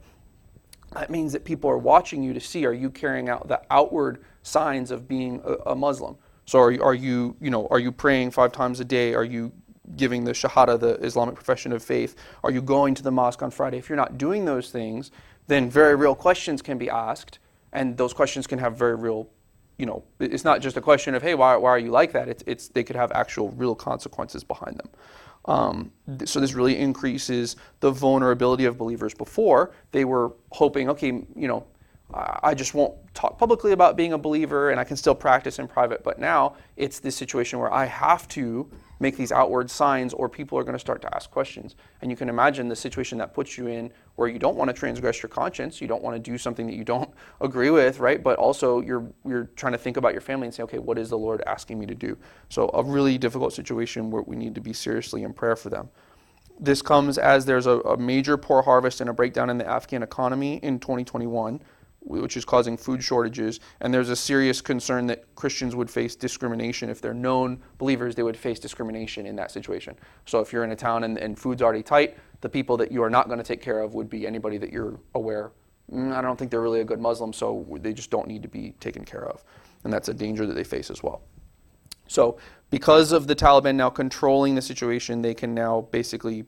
[0.94, 4.24] that means that people are watching you to see are you carrying out the outward
[4.42, 6.18] signs of being a, a Muslim.
[6.46, 9.14] So are, are you, you know, are you praying five times a day?
[9.14, 9.52] Are you
[9.96, 12.16] giving the Shahada, the Islamic profession of faith?
[12.44, 13.78] Are you going to the mosque on Friday?
[13.78, 15.12] If you're not doing those things,
[15.48, 17.40] then very real questions can be asked,
[17.72, 19.30] and those questions can have very real,
[19.78, 22.28] you know, it's not just a question of, hey, why, why are you like that?
[22.28, 24.90] It's, it's, they could have actual real consequences behind them.
[25.46, 25.92] Um,
[26.26, 29.14] so this really increases the vulnerability of believers.
[29.14, 31.66] Before, they were hoping, okay, you know,
[32.14, 35.68] I just won't talk publicly about being a believer and I can still practice in
[35.68, 36.06] private.
[36.06, 40.58] But now it's this situation where I have to make these outward signs or people
[40.58, 41.76] are going to start to ask questions.
[42.02, 44.74] And you can imagine the situation that puts you in where you don't want to
[44.74, 47.10] transgress your conscience, you don't want to do something that you don't
[47.42, 48.24] agree with, right?
[48.24, 51.10] But also you're you're trying to think about your family and say, okay, what is
[51.10, 52.18] the Lord asking me to do?
[52.48, 55.90] So a really difficult situation where we need to be seriously in prayer for them.
[56.60, 60.02] This comes as there's a, a major poor harvest and a breakdown in the Afghan
[60.02, 61.62] economy in 2021
[62.08, 63.60] which is causing food shortages.
[63.82, 66.90] And there's a serious concern that Christians would face discrimination.
[66.90, 69.96] If they're known believers, they would face discrimination in that situation.
[70.26, 73.04] So if you're in a town and, and food's already tight, the people that you
[73.04, 75.52] are not going to take care of would be anybody that you're aware.
[75.92, 78.50] Mm, I don't think they're really a good Muslim, so they just don't need to
[78.50, 79.44] be taken care of.
[79.84, 81.22] And that's a danger that they face as well.
[82.08, 82.38] So,
[82.70, 86.46] because of the Taliban now controlling the situation, they can now basically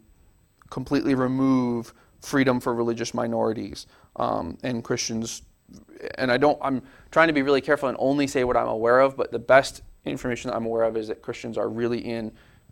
[0.70, 3.88] completely remove freedom for religious minorities.
[4.16, 5.44] Um, and Christians
[6.16, 9.00] and I don't, I'm trying to be really careful and only say what I'm aware
[9.00, 12.32] of, but the best information that I'm aware of is that Christians are really in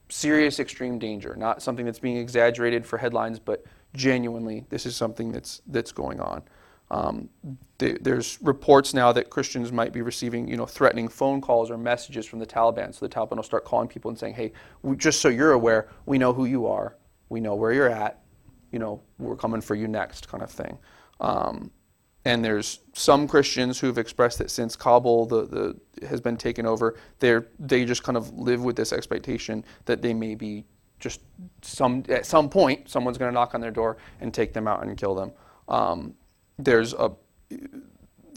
[0.10, 5.32] serious extreme danger, not something that's being exaggerated for headlines, but genuinely this is something
[5.32, 6.44] that's, that's going on.
[6.90, 7.30] Um,
[7.80, 11.78] th- there's reports now that Christians might be receiving, you know, threatening phone calls or
[11.78, 12.94] messages from the Taliban.
[12.94, 15.90] So the Taliban will start calling people and saying, "Hey, we, just so you're aware,
[16.06, 16.96] we know who you are,
[17.28, 18.22] we know where you're at,
[18.72, 20.78] you know, we're coming for you next," kind of thing.
[21.20, 21.72] Um,
[22.28, 26.98] and there's some Christians who've expressed that since Kabul the, the, has been taken over,
[27.20, 30.66] they they just kind of live with this expectation that they may be
[31.00, 31.22] just
[31.62, 34.84] some at some point someone's going to knock on their door and take them out
[34.84, 35.32] and kill them.
[35.70, 36.16] Um,
[36.60, 37.12] there's a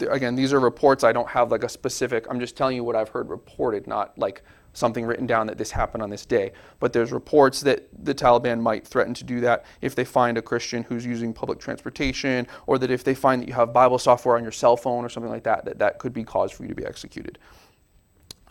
[0.09, 1.03] again these are reports.
[1.03, 2.27] I don't have like a specific.
[2.29, 4.41] I'm just telling you what I've heard reported, not like
[4.73, 6.51] something written down that this happened on this day.
[6.79, 10.41] But there's reports that the Taliban might threaten to do that if they find a
[10.41, 14.37] Christian who's using public transportation, or that if they find that you have Bible software
[14.37, 16.69] on your cell phone or something like that, that that could be cause for you
[16.69, 17.37] to be executed.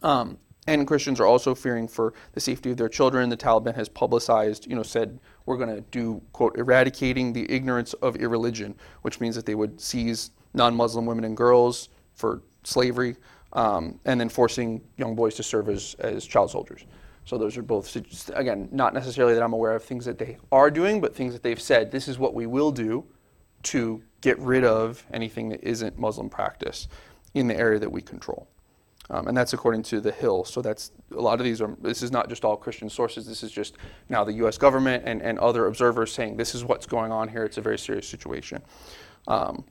[0.03, 3.29] Um, and Christians are also fearing for the safety of their children.
[3.29, 7.93] The Taliban has publicized, you know, said we're going to do quote eradicating the ignorance
[7.95, 13.17] of irreligion, which means that they would seize non-Muslim women and girls for slavery
[13.53, 16.85] um, and then forcing young boys to serve as, as child soldiers.
[17.25, 17.95] So those are both,
[18.35, 21.43] again, not necessarily that I'm aware of things that they are doing, but things that
[21.43, 23.05] they've said, this is what we will do
[23.65, 26.89] to get rid of anything that isn't Muslim practice
[27.35, 28.49] in the area that we control.
[29.11, 30.45] Um, and that's according to the Hill.
[30.45, 31.77] So that's a lot of these are.
[31.81, 33.27] This is not just all Christian sources.
[33.27, 33.77] This is just
[34.09, 34.57] now the U.S.
[34.57, 37.45] government and, and other observers saying this is what's going on here.
[37.45, 38.63] It's a very serious situation.
[39.27, 39.65] Um,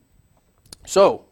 [0.86, 1.26] so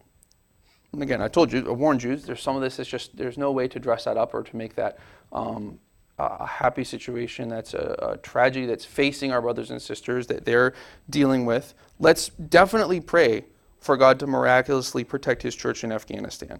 [0.93, 3.37] and again, I told you, I warned you, there's some of this is just, there's
[3.37, 4.97] no way to dress that up or to make that
[5.31, 5.79] um,
[6.17, 7.49] a happy situation.
[7.49, 10.73] That's a, a, tragedy that's facing our brothers and sisters that they're
[11.09, 11.73] dealing with.
[11.99, 13.45] Let's definitely pray
[13.79, 16.59] for God to miraculously protect His church in Afghanistan.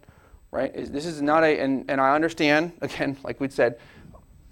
[0.51, 0.73] Right?
[0.73, 3.79] This is not a, and, and I understand, again, like we said,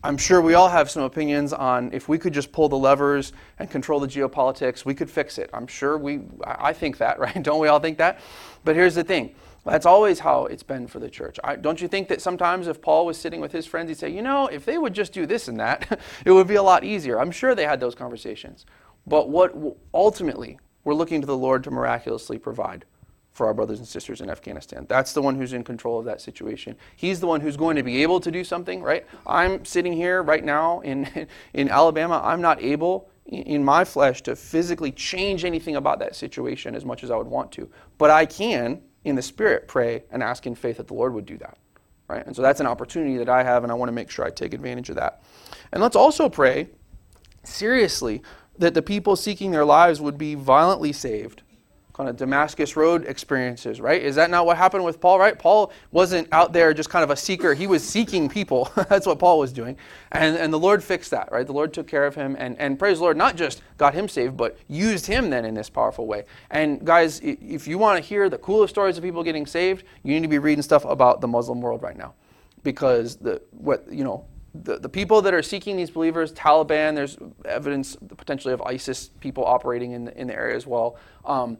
[0.03, 3.33] I'm sure we all have some opinions on if we could just pull the levers
[3.57, 5.49] and control the geopolitics, we could fix it.
[5.51, 7.41] I'm sure we, I think that, right?
[7.41, 8.19] Don't we all think that?
[8.63, 9.35] But here's the thing
[9.71, 11.39] that's always how it's been for the church.
[11.43, 14.09] I, don't you think that sometimes if Paul was sitting with his friends, he'd say,
[14.09, 16.83] you know, if they would just do this and that, it would be a lot
[16.83, 17.19] easier.
[17.19, 18.65] I'm sure they had those conversations.
[19.07, 19.55] But what
[19.93, 22.85] ultimately, we're looking to the Lord to miraculously provide
[23.31, 24.85] for our brothers and sisters in Afghanistan.
[24.87, 26.77] That's the one who's in control of that situation.
[26.95, 29.05] He's the one who's going to be able to do something, right?
[29.27, 32.21] I'm sitting here right now in, in Alabama.
[32.23, 37.03] I'm not able in my flesh to physically change anything about that situation as much
[37.03, 37.69] as I would want to.
[37.97, 41.25] But I can in the Spirit pray and ask in faith that the Lord would
[41.25, 41.57] do that.
[42.07, 42.25] Right?
[42.25, 44.29] And so that's an opportunity that I have, and I want to make sure I
[44.29, 45.23] take advantage of that.
[45.71, 46.69] And let's also pray
[47.43, 48.21] seriously
[48.57, 51.41] that the people seeking their lives would be violently saved
[51.95, 54.01] kind of Damascus Road experiences, right?
[54.01, 55.39] Is that not what happened with Paul, right?
[55.39, 57.53] Paul wasn't out there just kind of a seeker.
[57.53, 58.69] He was seeking people.
[58.89, 59.77] That's what Paul was doing.
[60.11, 61.47] And, and the Lord fixed that, right?
[61.47, 64.09] The Lord took care of him and, and praise the Lord, not just got him
[64.09, 66.25] saved, but used him then in this powerful way.
[66.51, 70.13] And guys, if you want to hear the coolest stories of people getting saved, you
[70.13, 72.13] need to be reading stuff about the Muslim world right now.
[72.61, 77.17] Because the what you know, the, the people that are seeking these believers, Taliban, there's
[77.45, 80.97] evidence potentially of ISIS people operating in the, in the area as well.
[81.23, 81.57] Um,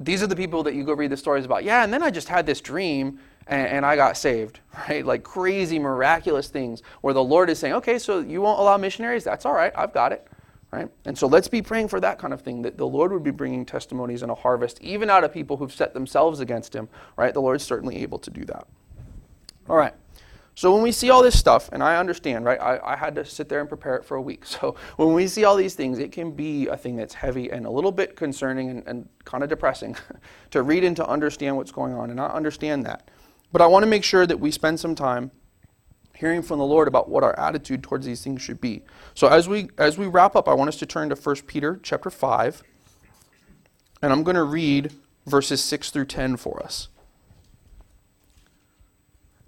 [0.00, 1.64] these are the people that you go read the stories about.
[1.64, 5.04] Yeah, and then I just had this dream and, and, I got saved, right?
[5.04, 9.24] Like crazy, miraculous things where the Lord is saying, okay, so you won't allow missionaries?
[9.24, 10.26] That's all right, I've got it,
[10.70, 10.88] right?
[11.04, 13.30] And so let's be praying for that kind of thing, that the Lord would be
[13.30, 17.34] bringing testimonies and a harvest, even out of people who've set themselves against Him, right?
[17.34, 18.66] The Lord's certainly able to do that.
[19.68, 19.94] All right.
[20.54, 22.60] So when we see all this stuff, and I understand, right?
[22.60, 24.44] I, I, had to sit there and prepare it for a week.
[24.52, 27.64] So when we see all these things, it can be a thing that's heavy and
[27.64, 29.96] a little bit concerning and, and kind of depressing
[30.50, 32.10] to read and to understand what's going on.
[32.10, 33.08] And I understand that.
[33.50, 35.30] But I want to make sure that we spend some time
[36.14, 38.82] hearing from the Lord about what our attitude towards these things should be.
[39.14, 41.80] So as we as we wrap up, I want us to turn to 1 Peter
[41.82, 42.62] chapter 5.
[44.02, 44.92] And I'm going to read
[45.26, 46.88] verses 6 through 10 for us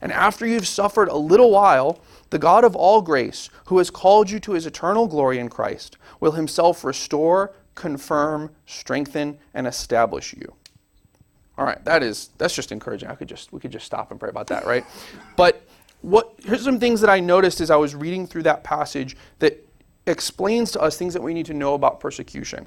[0.00, 4.30] And after you've suffered a little while, the God of all grace, who has called
[4.30, 10.54] you to his eternal glory in Christ, will himself restore, confirm, strengthen, and establish you.
[11.58, 13.10] All right, that is that's just encouraging.
[13.10, 14.84] I could just we could just stop and pray about that, right?
[15.36, 15.62] But
[16.00, 19.66] what here's some things that I noticed as I was reading through that passage that
[20.06, 22.66] explains to us things that we need to know about persecution.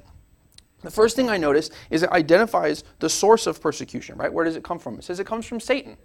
[0.82, 4.32] The first thing I noticed is it identifies the source of persecution, right?
[4.32, 4.98] Where does it come from?
[4.98, 5.96] It says it comes from Satan.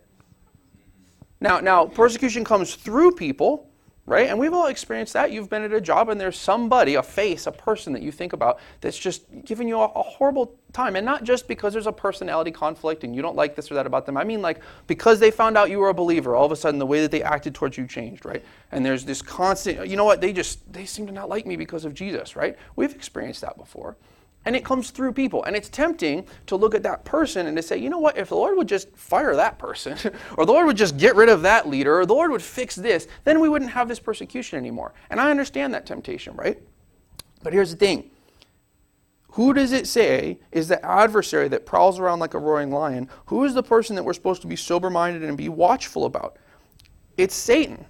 [1.42, 3.70] Now, now persecution comes through people,
[4.10, 4.28] right?
[4.28, 5.32] And we've all experienced that.
[5.32, 8.34] You've been at a job and there's somebody, a face, a person that you think
[8.34, 10.96] about that's just giving you a, a, horrible time.
[10.96, 13.86] And not just because there's a personality conflict and you don't like this or that
[13.86, 14.18] about them.
[14.18, 16.80] I mean, like, because they found out you were a believer, all of a sudden
[16.80, 18.44] the way that they acted towards you changed, right?
[18.72, 21.56] And there's this constant, you know what, they just, they seem to not like me
[21.56, 22.58] because of Jesus, right?
[22.76, 23.96] We've experienced that before.
[24.46, 25.44] And it comes through people.
[25.44, 28.30] And it's tempting to look at that person and to say, you know what, if
[28.30, 29.98] the Lord would just fire that person,
[30.38, 32.76] or the Lord would just get rid of that leader, or the Lord would fix
[32.76, 34.94] this, then we wouldn't have this persecution anymore.
[35.10, 36.58] And I understand that temptation, right?
[37.44, 38.12] But here's the thing
[39.34, 43.10] who does it say is the adversary that prowls around like a roaring lion?
[43.28, 46.38] Who is the person that we're supposed to be sober minded and be watchful about?
[47.16, 47.86] It's Satan,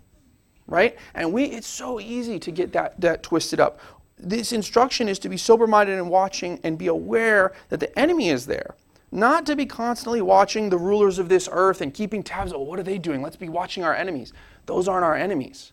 [0.68, 0.98] right?
[1.14, 3.80] And we it's so easy to get that, that twisted up
[4.20, 8.30] this instruction is to be sober minded and watching and be aware that the enemy
[8.30, 8.76] is there.
[9.12, 12.54] Not to be constantly watching the rulers of this earth and keeping tabs.
[12.54, 13.22] Oh, what are they doing?
[13.22, 14.34] Let's be watching our enemies.
[14.66, 15.72] Those aren't our enemies.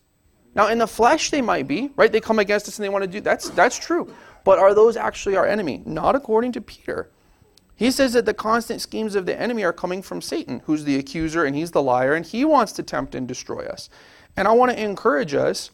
[0.55, 2.11] Now, in the flesh, they might be, right?
[2.11, 4.11] They come against us and they want to do that's that's true.
[4.43, 5.83] But are those actually our enemy?
[5.85, 7.11] Not according to Peter.
[7.75, 10.99] He says that the constant schemes of the enemy are coming from Satan, who's the
[10.99, 13.91] accuser and he's the liar, and he wants to tempt and destroy us.
[14.35, 15.71] And I want to encourage us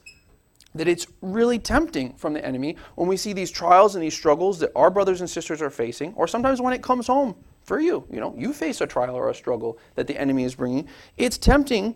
[0.74, 4.58] that it's really tempting from the enemy when we see these trials and these struggles
[4.60, 8.04] that our brothers and sisters are facing, or sometimes when it comes home for you.
[8.10, 10.88] You know, you face a trial or a struggle that the enemy is bringing.
[11.16, 11.94] It's tempting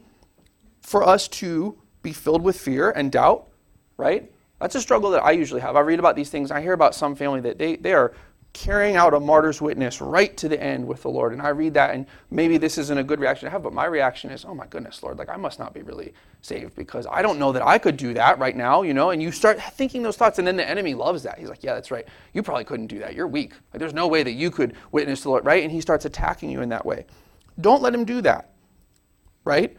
[0.81, 3.49] for us to be filled with fear and doubt,
[3.97, 4.31] right?
[4.61, 5.77] That's a struggle that I usually have.
[5.77, 6.51] I read about these things.
[6.51, 8.13] I hear about some family that they, they are
[8.57, 11.35] carrying out a martyr's witness right to the end with the Lord.
[11.35, 13.85] And I read that, and maybe this isn't a good reaction to have, but my
[13.85, 17.21] reaction is, oh my goodness, Lord, like I must not be really saved because I
[17.21, 19.11] don't know that I could do that right now, you know?
[19.11, 21.39] And you start thinking those thoughts, and then the enemy loves that.
[21.39, 22.07] He's like, yeah, that's right.
[22.33, 23.15] You probably couldn't do that.
[23.15, 23.53] You're weak.
[23.75, 25.63] Like, there's no way that you could witness the Lord, right?
[25.63, 27.05] And he starts attacking you in that way.
[27.61, 28.53] Don't let him do that,
[29.45, 29.77] right?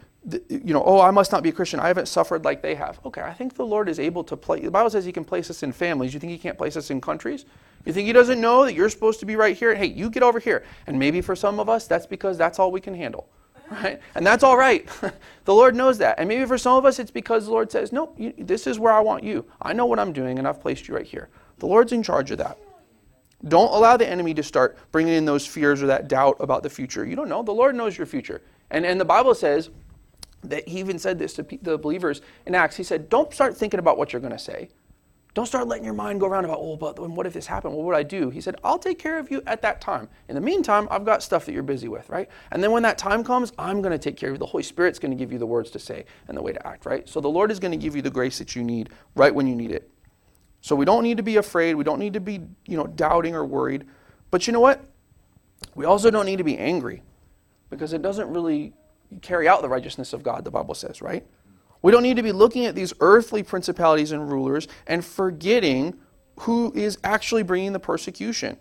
[0.50, 1.80] You know, oh, I must not be a Christian.
[1.80, 3.00] I haven't suffered like they have.
[3.06, 4.64] Okay, I think the Lord is able to place.
[4.64, 6.14] The Bible says He can place us in families.
[6.14, 7.46] You think He can't place us in countries?
[7.86, 9.74] You think He doesn't know that you're supposed to be right here?
[9.74, 10.66] Hey, you get over here.
[10.86, 13.30] And maybe for some of us, that's because that's all we can handle,
[13.72, 14.02] right?
[14.16, 14.88] And that's all right.
[15.46, 16.20] the Lord knows that.
[16.20, 18.80] And maybe for some of us, it's because the Lord says, nope, you, this is
[18.80, 19.46] where I want you.
[19.62, 21.30] I know what I'm doing, and I've placed you right here.
[21.60, 22.58] The Lord's in charge of that.
[23.48, 26.70] Don't allow the enemy to start bringing in those fears or that doubt about the
[26.70, 27.06] future.
[27.06, 27.44] You don't know.
[27.44, 28.42] The Lord knows your future.
[28.72, 29.70] And, and the Bible says,
[30.44, 32.76] that he even said this to the believers in Acts.
[32.76, 34.70] He said, Don't start thinking about what you're going to say.
[35.38, 37.76] Don't start letting your mind go around about, oh, but what if this happened?
[37.76, 38.32] What would I do?
[38.32, 40.10] He said, I'll take care of you at that time.
[40.30, 42.28] In the meantime, I've got stuff that you're busy with, right?
[42.52, 44.40] And then when that time comes, I'm going to take care of you.
[44.40, 46.68] The Holy Spirit's going to give you the words to say and the way to
[46.68, 47.08] act, right?
[47.08, 49.46] So the Lord is going to give you the grace that you need right when
[49.46, 49.92] you need it.
[50.62, 51.76] So we don't need to be afraid.
[51.76, 53.86] We don't need to be, you know, doubting or worried.
[54.32, 54.84] But you know what?
[55.76, 57.04] We also don't need to be angry
[57.70, 58.74] because it doesn't really
[59.22, 61.26] carry out the righteousness of God, the Bible says, right?
[61.82, 65.96] We don't need to be looking at these earthly principalities and rulers and forgetting
[66.42, 68.58] who is actually bringing the persecution,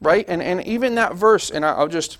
[0.00, 0.24] right?
[0.28, 2.18] And, and even that verse, and I'll just,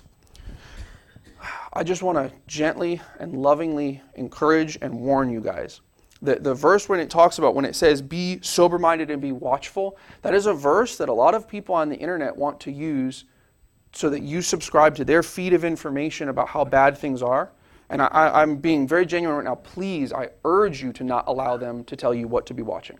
[1.73, 5.81] I just want to gently and lovingly encourage and warn you guys.
[6.21, 9.31] The, the verse when it talks about, when it says, be sober minded and be
[9.31, 12.71] watchful, that is a verse that a lot of people on the internet want to
[12.71, 13.23] use
[13.93, 17.51] so that you subscribe to their feed of information about how bad things are.
[17.89, 19.55] And I, am being very genuine right now.
[19.55, 22.99] Please, I urge you to not allow them to tell you what to be watching.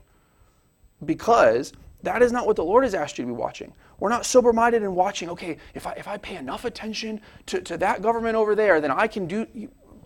[1.05, 3.71] Because that is not what the Lord has asked you to be watching.
[3.99, 7.61] We're not sober minded and watching, okay, if I, if I pay enough attention to,
[7.61, 9.45] to that government over there, then I can do.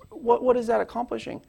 [0.09, 1.41] What, what is that accomplishing?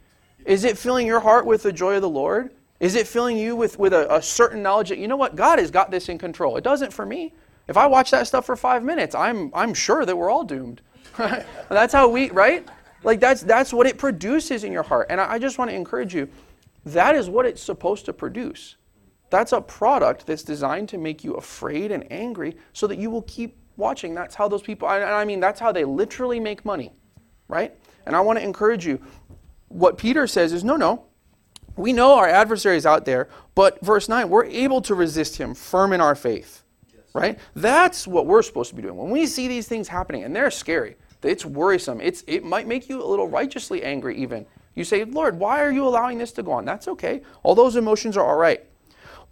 [0.44, 2.52] Is it filling your heart with the joy of the Lord?
[2.80, 5.58] Is it filling you with, with a, a certain knowledge that, you know what, God
[5.58, 6.56] has got this in control?
[6.56, 7.32] It doesn't for me.
[7.66, 10.82] If I watch that stuff for five minutes, I'm, I'm sure that we're all doomed.
[11.16, 12.68] That's how we, right?
[13.04, 15.06] Like that's that's what it produces in your heart.
[15.10, 16.28] And I, I just want to encourage you,
[16.86, 18.76] that is what it's supposed to produce.
[19.30, 23.22] That's a product that's designed to make you afraid and angry so that you will
[23.22, 24.14] keep watching.
[24.14, 26.92] That's how those people, and I mean, that's how they literally make money,
[27.48, 27.74] right?
[28.06, 29.00] And I want to encourage you.
[29.68, 31.06] What Peter says is no, no.
[31.76, 35.54] We know our adversary is out there, but verse 9, we're able to resist him
[35.54, 36.62] firm in our faith,
[37.12, 37.36] right?
[37.56, 38.96] That's what we're supposed to be doing.
[38.96, 40.94] When we see these things happening, and they're scary,
[41.30, 42.00] it's worrisome.
[42.00, 44.46] It's, it might make you a little righteously angry, even.
[44.74, 46.64] You say, Lord, why are you allowing this to go on?
[46.64, 47.22] That's okay.
[47.42, 48.64] All those emotions are all right.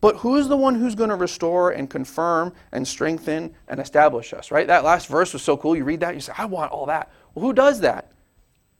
[0.01, 4.51] But who's the one who's going to restore and confirm and strengthen and establish us,
[4.51, 4.67] right?
[4.67, 5.77] That last verse was so cool.
[5.77, 7.11] You read that, you say, I want all that.
[7.35, 8.11] Well, who does that?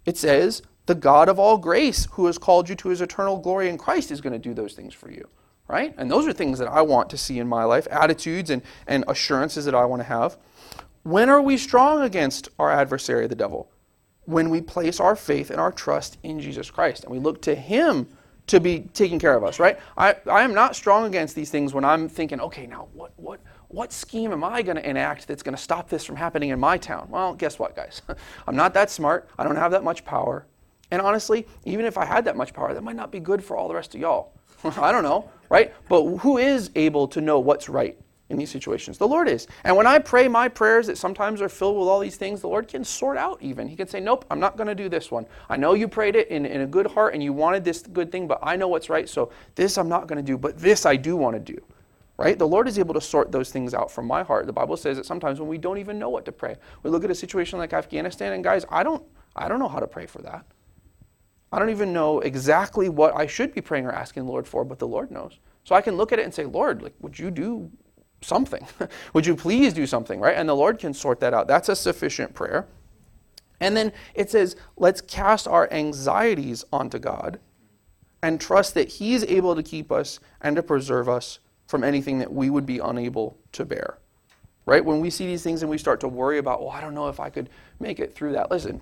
[0.05, 3.69] It says, the God of all grace, who has called you to his eternal glory
[3.69, 5.29] in Christ, is going to do those things for you,
[5.69, 5.95] right?
[5.97, 9.05] And those are things that I want to see in my life, attitudes and, and
[9.07, 10.37] assurances that I want to have.
[11.03, 13.71] When are we strong against our adversary, the devil?
[14.25, 17.57] When we place our faith and our trust in Jesus Christ and we look to
[17.57, 18.09] Him
[18.47, 19.81] to be taking care of us, right?
[19.97, 23.41] I, I am not strong against these things when I'm thinking, okay, now what, what,
[23.69, 26.61] what scheme am I going to enact that's going to stop this from happening in
[26.61, 27.09] my town?
[27.11, 28.03] Well, guess what, guys?
[28.47, 29.29] I'm not that smart.
[29.39, 30.47] I don't have that much power.
[30.93, 33.57] And honestly, even if I had that much power, that might not be good for
[33.57, 34.35] all the rest of y'all.
[34.65, 35.75] I don't know, right?
[35.89, 37.99] But who is able to know what's right
[38.33, 38.99] in these situations.
[38.99, 39.47] The Lord is.
[39.63, 42.49] And when I pray my prayers that sometimes are filled with all these things, the
[42.49, 43.69] Lord can sort out even.
[43.69, 45.27] He can say, Nope, I'm not going to do this one.
[45.49, 48.11] I know you prayed it in, in a good heart and you wanted this good
[48.11, 50.87] thing, but I know what's right, so this I'm not going to do, but this
[50.87, 51.63] I do want to do.
[52.17, 52.39] Right?
[52.39, 54.47] The Lord is able to sort those things out from my heart.
[54.47, 57.05] The Bible says that sometimes when we don't even know what to pray, we look
[57.05, 59.05] at a situation like Afghanistan, and guys, I don't,
[59.37, 60.45] I don't know how to pray for that.
[61.53, 64.65] I don't even know exactly what I should be praying or asking the Lord for,
[64.65, 65.39] but the Lord knows.
[65.65, 67.71] So I can look at it and say, Lord, like, would you do
[68.23, 68.67] something.
[69.13, 70.37] Would you please do something, right?
[70.37, 71.47] And the Lord can sort that out.
[71.47, 72.67] That's a sufficient prayer.
[73.61, 77.39] And then it says, let's cast our anxieties onto God
[78.23, 82.33] and trust that He's able to keep us and to preserve us from anything that
[82.33, 83.99] we would be unable to bear.
[84.67, 84.85] Right?
[84.85, 87.09] When we see these things and we start to worry about, well, I don't know
[87.09, 87.51] if I could
[87.81, 88.51] make it through that.
[88.51, 88.81] Listen,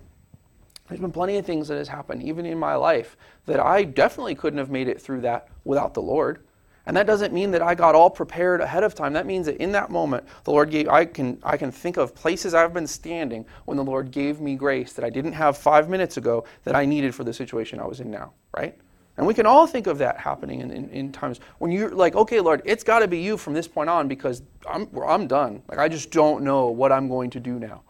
[0.89, 3.17] there's been plenty of things that has happened, even in my life,
[3.47, 6.45] that I definitely couldn't have made it through that without the Lord.
[6.87, 9.13] And that doesn't mean that I got all prepared ahead of time.
[9.13, 12.15] That means that in that moment, the Lord gave, I can, I can think of
[12.15, 15.89] places I've been standing when the Lord gave me grace that I didn't have five
[15.89, 18.77] minutes ago that I needed for the situation I was in now, right?
[19.17, 22.15] And we can all think of that happening in, in, in times when you're like,
[22.15, 25.63] okay, Lord, it's got to be you from this point on because I'm, I'm done.
[25.69, 27.83] Like, I just don't know what I'm going to do now.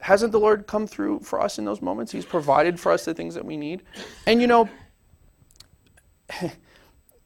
[0.00, 2.12] Hasn't the Lord come through for us in those moments?
[2.12, 3.82] He's provided for us the things that we need.
[4.26, 4.68] And you know,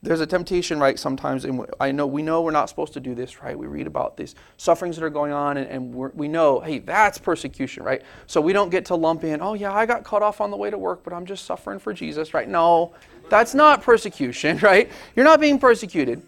[0.02, 0.98] there's a temptation, right?
[0.98, 3.58] Sometimes, and I know we know we're not supposed to do this, right?
[3.58, 7.18] We read about these sufferings that are going on, and, and we know, hey, that's
[7.18, 8.02] persecution, right?
[8.26, 10.56] So we don't get to lump in, oh yeah, I got cut off on the
[10.56, 12.48] way to work, but I'm just suffering for Jesus, right?
[12.48, 12.94] No,
[13.28, 14.90] that's not persecution, right?
[15.14, 16.22] You're not being persecuted.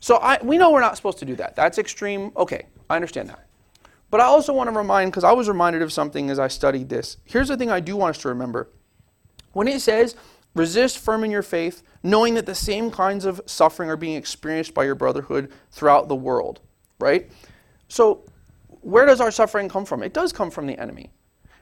[0.00, 1.56] So I, we know we're not supposed to do that.
[1.56, 2.30] That's extreme.
[2.36, 3.46] Okay, I understand that.
[4.10, 6.90] But I also want to remind, because I was reminded of something as I studied
[6.90, 7.16] this.
[7.24, 8.68] Here's the thing I do want us to remember.
[9.54, 10.14] When it says
[10.54, 14.72] Resist firm in your faith, knowing that the same kinds of suffering are being experienced
[14.72, 16.60] by your brotherhood throughout the world,
[17.00, 17.30] right?
[17.88, 18.24] So,
[18.80, 20.02] where does our suffering come from?
[20.02, 21.10] It does come from the enemy.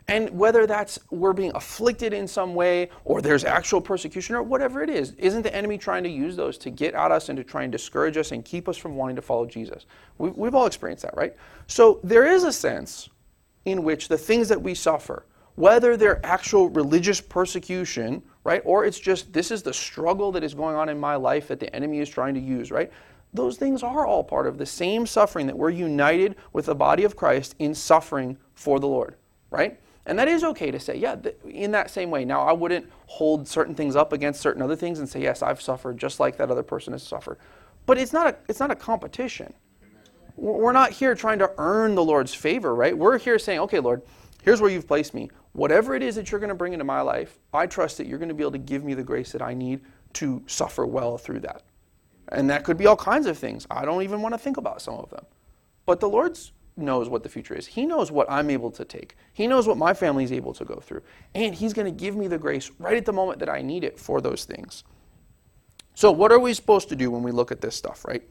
[0.08, 4.82] And whether that's we're being afflicted in some way or there's actual persecution or whatever
[4.82, 7.44] it is, isn't the enemy trying to use those to get at us and to
[7.44, 9.86] try and discourage us and keep us from wanting to follow Jesus?
[10.18, 11.36] We've, we've all experienced that, right?
[11.68, 13.08] So there is a sense
[13.64, 15.24] in which the things that we suffer,
[15.54, 20.54] whether they're actual religious persecution, right, or it's just this is the struggle that is
[20.54, 22.90] going on in my life that the enemy is trying to use, right?
[23.34, 27.04] Those things are all part of the same suffering that we're united with the body
[27.04, 29.16] of Christ in suffering for the Lord,
[29.50, 29.78] right?
[30.04, 32.24] And that is okay to say, yeah, th- in that same way.
[32.24, 35.62] Now, I wouldn't hold certain things up against certain other things and say, yes, I've
[35.62, 37.38] suffered just like that other person has suffered.
[37.86, 39.54] But it's not a, it's not a competition.
[40.36, 42.96] We're not here trying to earn the Lord's favor, right?
[42.96, 44.02] We're here saying, okay, Lord,
[44.42, 45.30] here's where you've placed me.
[45.52, 48.18] Whatever it is that you're going to bring into my life, I trust that you're
[48.18, 49.80] going to be able to give me the grace that I need
[50.14, 51.62] to suffer well through that.
[52.28, 53.66] And that could be all kinds of things.
[53.70, 55.26] I don't even want to think about some of them.
[55.84, 57.66] But the Lord's knows what the future is.
[57.66, 59.16] He knows what I'm able to take.
[59.34, 61.02] He knows what my family is able to go through.
[61.34, 63.84] And He's going to give me the grace right at the moment that I need
[63.84, 64.84] it for those things.
[65.94, 68.22] So, what are we supposed to do when we look at this stuff, right?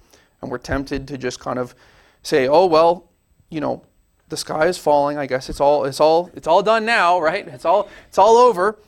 [0.41, 1.75] And we're tempted to just kind of
[2.23, 3.11] say, oh, well,
[3.49, 3.83] you know,
[4.31, 5.19] the sky is falling.
[5.19, 7.47] I guess it's all, it's all, it's all done now, right?
[7.47, 8.79] It's all, it's all over.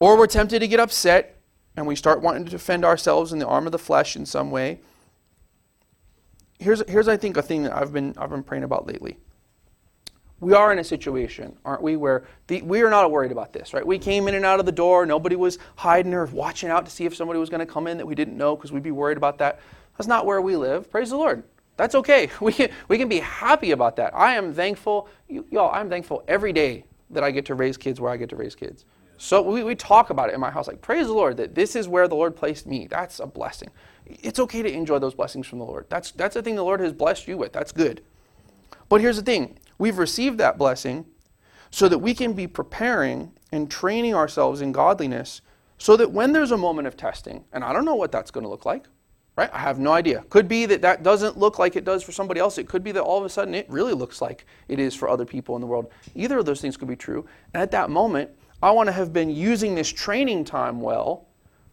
[0.00, 1.36] Or we're tempted to get upset
[1.76, 4.50] and we start wanting to defend ourselves in the arm of the flesh in some
[4.50, 4.80] way.
[6.58, 9.18] Here's, here's I think, a thing that I've been, I've been praying about lately.
[10.40, 13.74] We are in a situation, aren't we, where the, we are not worried about this,
[13.74, 13.86] right?
[13.86, 15.04] We came in and out of the door.
[15.04, 17.98] Nobody was hiding or watching out to see if somebody was going to come in
[17.98, 19.60] that we didn't know because we'd be worried about that.
[19.96, 20.90] That's not where we live.
[20.90, 21.42] Praise the Lord.
[21.78, 22.28] That's okay.
[22.40, 24.14] We can, we can be happy about that.
[24.14, 28.12] I am thankful, y'all, I'm thankful every day that I get to raise kids where
[28.12, 28.84] I get to raise kids.
[29.16, 31.74] So we, we talk about it in my house, like, praise the Lord that this
[31.74, 32.86] is where the Lord placed me.
[32.88, 33.70] That's a blessing.
[34.06, 35.86] It's okay to enjoy those blessings from the Lord.
[35.88, 37.52] That's, that's the thing the Lord has blessed you with.
[37.52, 38.02] That's good.
[38.88, 41.06] But here's the thing we've received that blessing
[41.70, 45.40] so that we can be preparing and training ourselves in godliness
[45.78, 48.44] so that when there's a moment of testing, and I don't know what that's going
[48.44, 48.86] to look like,
[49.38, 49.50] right?
[49.52, 50.24] I have no idea.
[50.30, 52.58] Could be that that doesn't look like it does for somebody else.
[52.58, 55.08] It could be that all of a sudden it really looks like it is for
[55.08, 55.92] other people in the world.
[56.16, 57.24] Either of those things could be true.
[57.54, 61.28] And at that moment, I want to have been using this training time well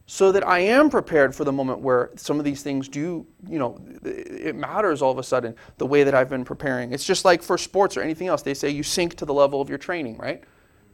[0.06, 3.58] so that I am prepared for the moment where some of these things do, you
[3.58, 6.94] know, it matters all of a sudden the way that I've been preparing.
[6.94, 8.44] It's just like for sports or anything else.
[8.44, 10.44] They say you sink to the level of your training, right?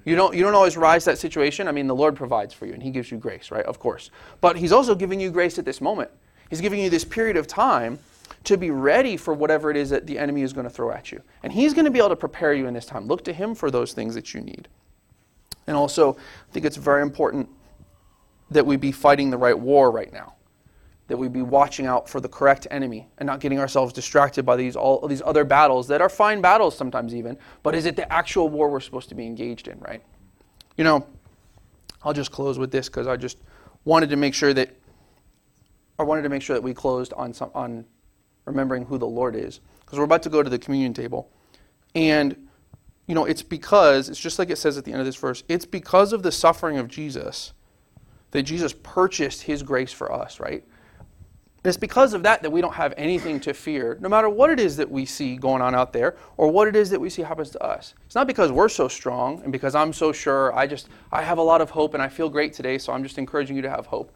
[0.06, 1.68] You don't, you don't always rise that situation.
[1.68, 3.66] I mean, the Lord provides for you and He gives you grace, right?
[3.66, 4.10] Of course.
[4.40, 6.10] But He's also giving you grace at this moment.
[6.52, 7.98] He's giving you this period of time
[8.44, 11.10] to be ready for whatever it is that the enemy is going to throw at
[11.10, 11.22] you.
[11.44, 13.08] And He's going to be able to prepare you in this time.
[13.08, 14.68] Look to Him for those things that you need.
[15.66, 17.48] And also, I think it's very important
[18.50, 20.34] that we be fighting the right war right now.
[21.08, 24.58] That we be watching out for the correct enemy and not getting ourselves distracted by
[24.58, 28.12] these all these other battles that are fine battles sometimes even, but is it the
[28.12, 30.04] actual war we're supposed to be engaged in, right?
[30.76, 31.08] You know,
[32.04, 33.38] I'll just close with this because I just
[33.86, 34.70] wanted to make sure that
[36.00, 37.86] I wanted to make sure that we closed on some on
[38.46, 41.32] remembering who the Lord is because we're about to go to the communion table.
[41.94, 42.48] And
[43.08, 45.44] you know, it's because, it's just like it says at the end of this verse,
[45.50, 47.54] it's because of the suffering of Jesus
[48.32, 50.64] that Jesus purchased his grace for us, right?
[51.64, 54.60] It's because of that that we don't have anything to fear, no matter what it
[54.60, 57.22] is that we see going on out there or what it is that we see
[57.22, 57.94] happens to us.
[58.06, 60.56] It's not because we're so strong and because I'm so sure.
[60.56, 63.04] I just, I have a lot of hope and I feel great today, so I'm
[63.04, 64.12] just encouraging you to have hope.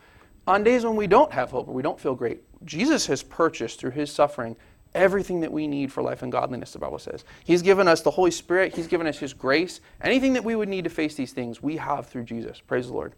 [0.48, 3.80] On days when we don't have hope or we don't feel great, Jesus has purchased
[3.80, 4.56] through his suffering
[4.96, 7.26] everything that we need for life and godliness, the Bible says.
[7.44, 9.82] He's given us the Holy Spirit, He's given us His grace.
[10.02, 12.62] Anything that we would need to face these things, we have through Jesus.
[12.62, 13.14] Praise the Lord.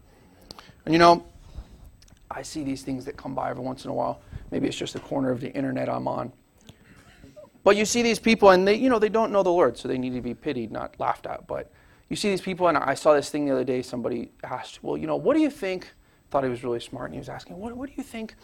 [0.84, 1.24] And you know,
[2.30, 4.20] I see these things that come by every once in a while.
[4.50, 6.32] Maybe it's just the corner of the internet I'm on.
[7.64, 9.88] But you see these people, and they, you know, they don't know the Lord, so
[9.88, 11.46] they need to be pitied, not laughed at.
[11.46, 11.70] But
[12.08, 13.82] you see these people, and I saw this thing the other day.
[13.82, 15.92] Somebody asked, "Well, you know, what do you think?"
[16.30, 18.34] Thought he was really smart, and he was asking, "What, what do you think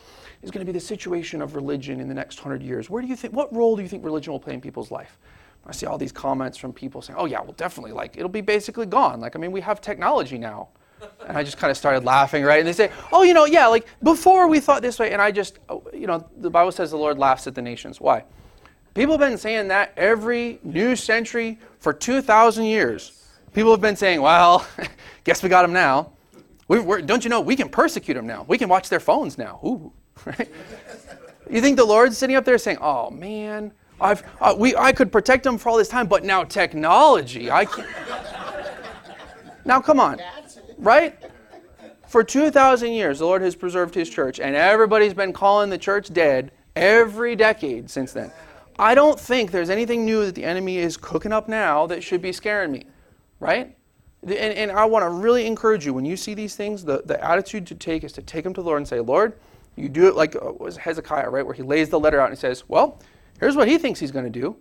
[0.43, 2.89] is going to be the situation of religion in the next hundred years?
[2.89, 5.19] Where do you think, what role do you think religion will play in people's life?
[5.67, 8.43] I see all these comments from people saying, oh, yeah, well, definitely, like, it'll be
[8.43, 9.21] basically gone.
[9.21, 10.69] Like, I mean, we have technology now.
[11.27, 12.59] And I just kind of started laughing, right?
[12.59, 15.11] And they say, oh, you know, yeah, like, before we thought this way.
[15.11, 18.01] And I just, oh, you know, the Bible says the Lord laughs at the nations.
[18.01, 18.25] Why?
[18.95, 23.23] People have been saying that every new century for 2,000 years.
[23.53, 24.67] People have been saying, well,
[25.25, 26.14] guess we got them now.
[26.69, 28.45] We, don't you know, we can persecute them now.
[28.49, 29.61] We can watch their phones now.
[29.65, 29.93] Ooh.
[30.25, 30.49] Right?
[31.51, 35.13] You think the Lord's sitting up there saying, "Oh man, I've uh, we I could
[35.13, 37.89] protect them for all this time, but now technology, I can't."
[39.67, 40.23] now come on,
[40.79, 41.19] right?
[42.07, 46.13] For 2,000 years, the Lord has preserved His church, and everybody's been calling the church
[46.13, 48.31] dead every decade since then.
[48.79, 52.23] I don't think there's anything new that the enemy is cooking up now that should
[52.23, 52.87] be scaring me
[53.45, 53.77] right?
[54.25, 57.23] And, and I want to really encourage you when you see these things, the, the
[57.23, 59.35] attitude to take is to take them to the Lord and say, Lord,
[59.77, 61.45] you do it like uh, was Hezekiah, right?
[61.45, 63.01] Where he lays the letter out and says, Well,
[63.41, 64.57] here's what he thinks he's going to do.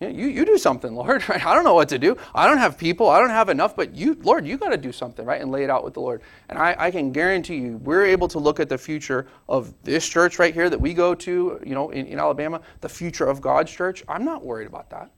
[0.00, 1.44] You, you, you do something, Lord, right?
[1.44, 2.16] I don't know what to do.
[2.34, 3.08] I don't have people.
[3.08, 5.40] I don't have enough, but you, Lord, you got to do something, right?
[5.40, 6.22] And lay it out with the Lord.
[6.48, 10.06] And I, I can guarantee you, we're able to look at the future of this
[10.06, 13.40] church right here that we go to, you know, in, in Alabama, the future of
[13.40, 14.04] God's church.
[14.08, 15.10] I'm not worried about that.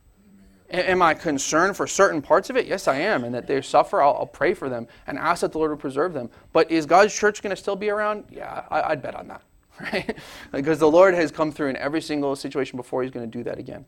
[0.71, 2.67] Am I concerned for certain parts of it?
[2.67, 3.25] Yes, I am.
[3.25, 5.81] And that they suffer, I'll, I'll, pray for them and ask that the Lord would
[5.81, 6.29] preserve them.
[6.53, 8.25] But is God's church going to still be around?
[8.31, 9.43] Yeah, I, would bet on that,
[9.81, 10.15] right?
[10.53, 13.03] because the Lord has come through in every single situation before.
[13.03, 13.87] He's going to do that again.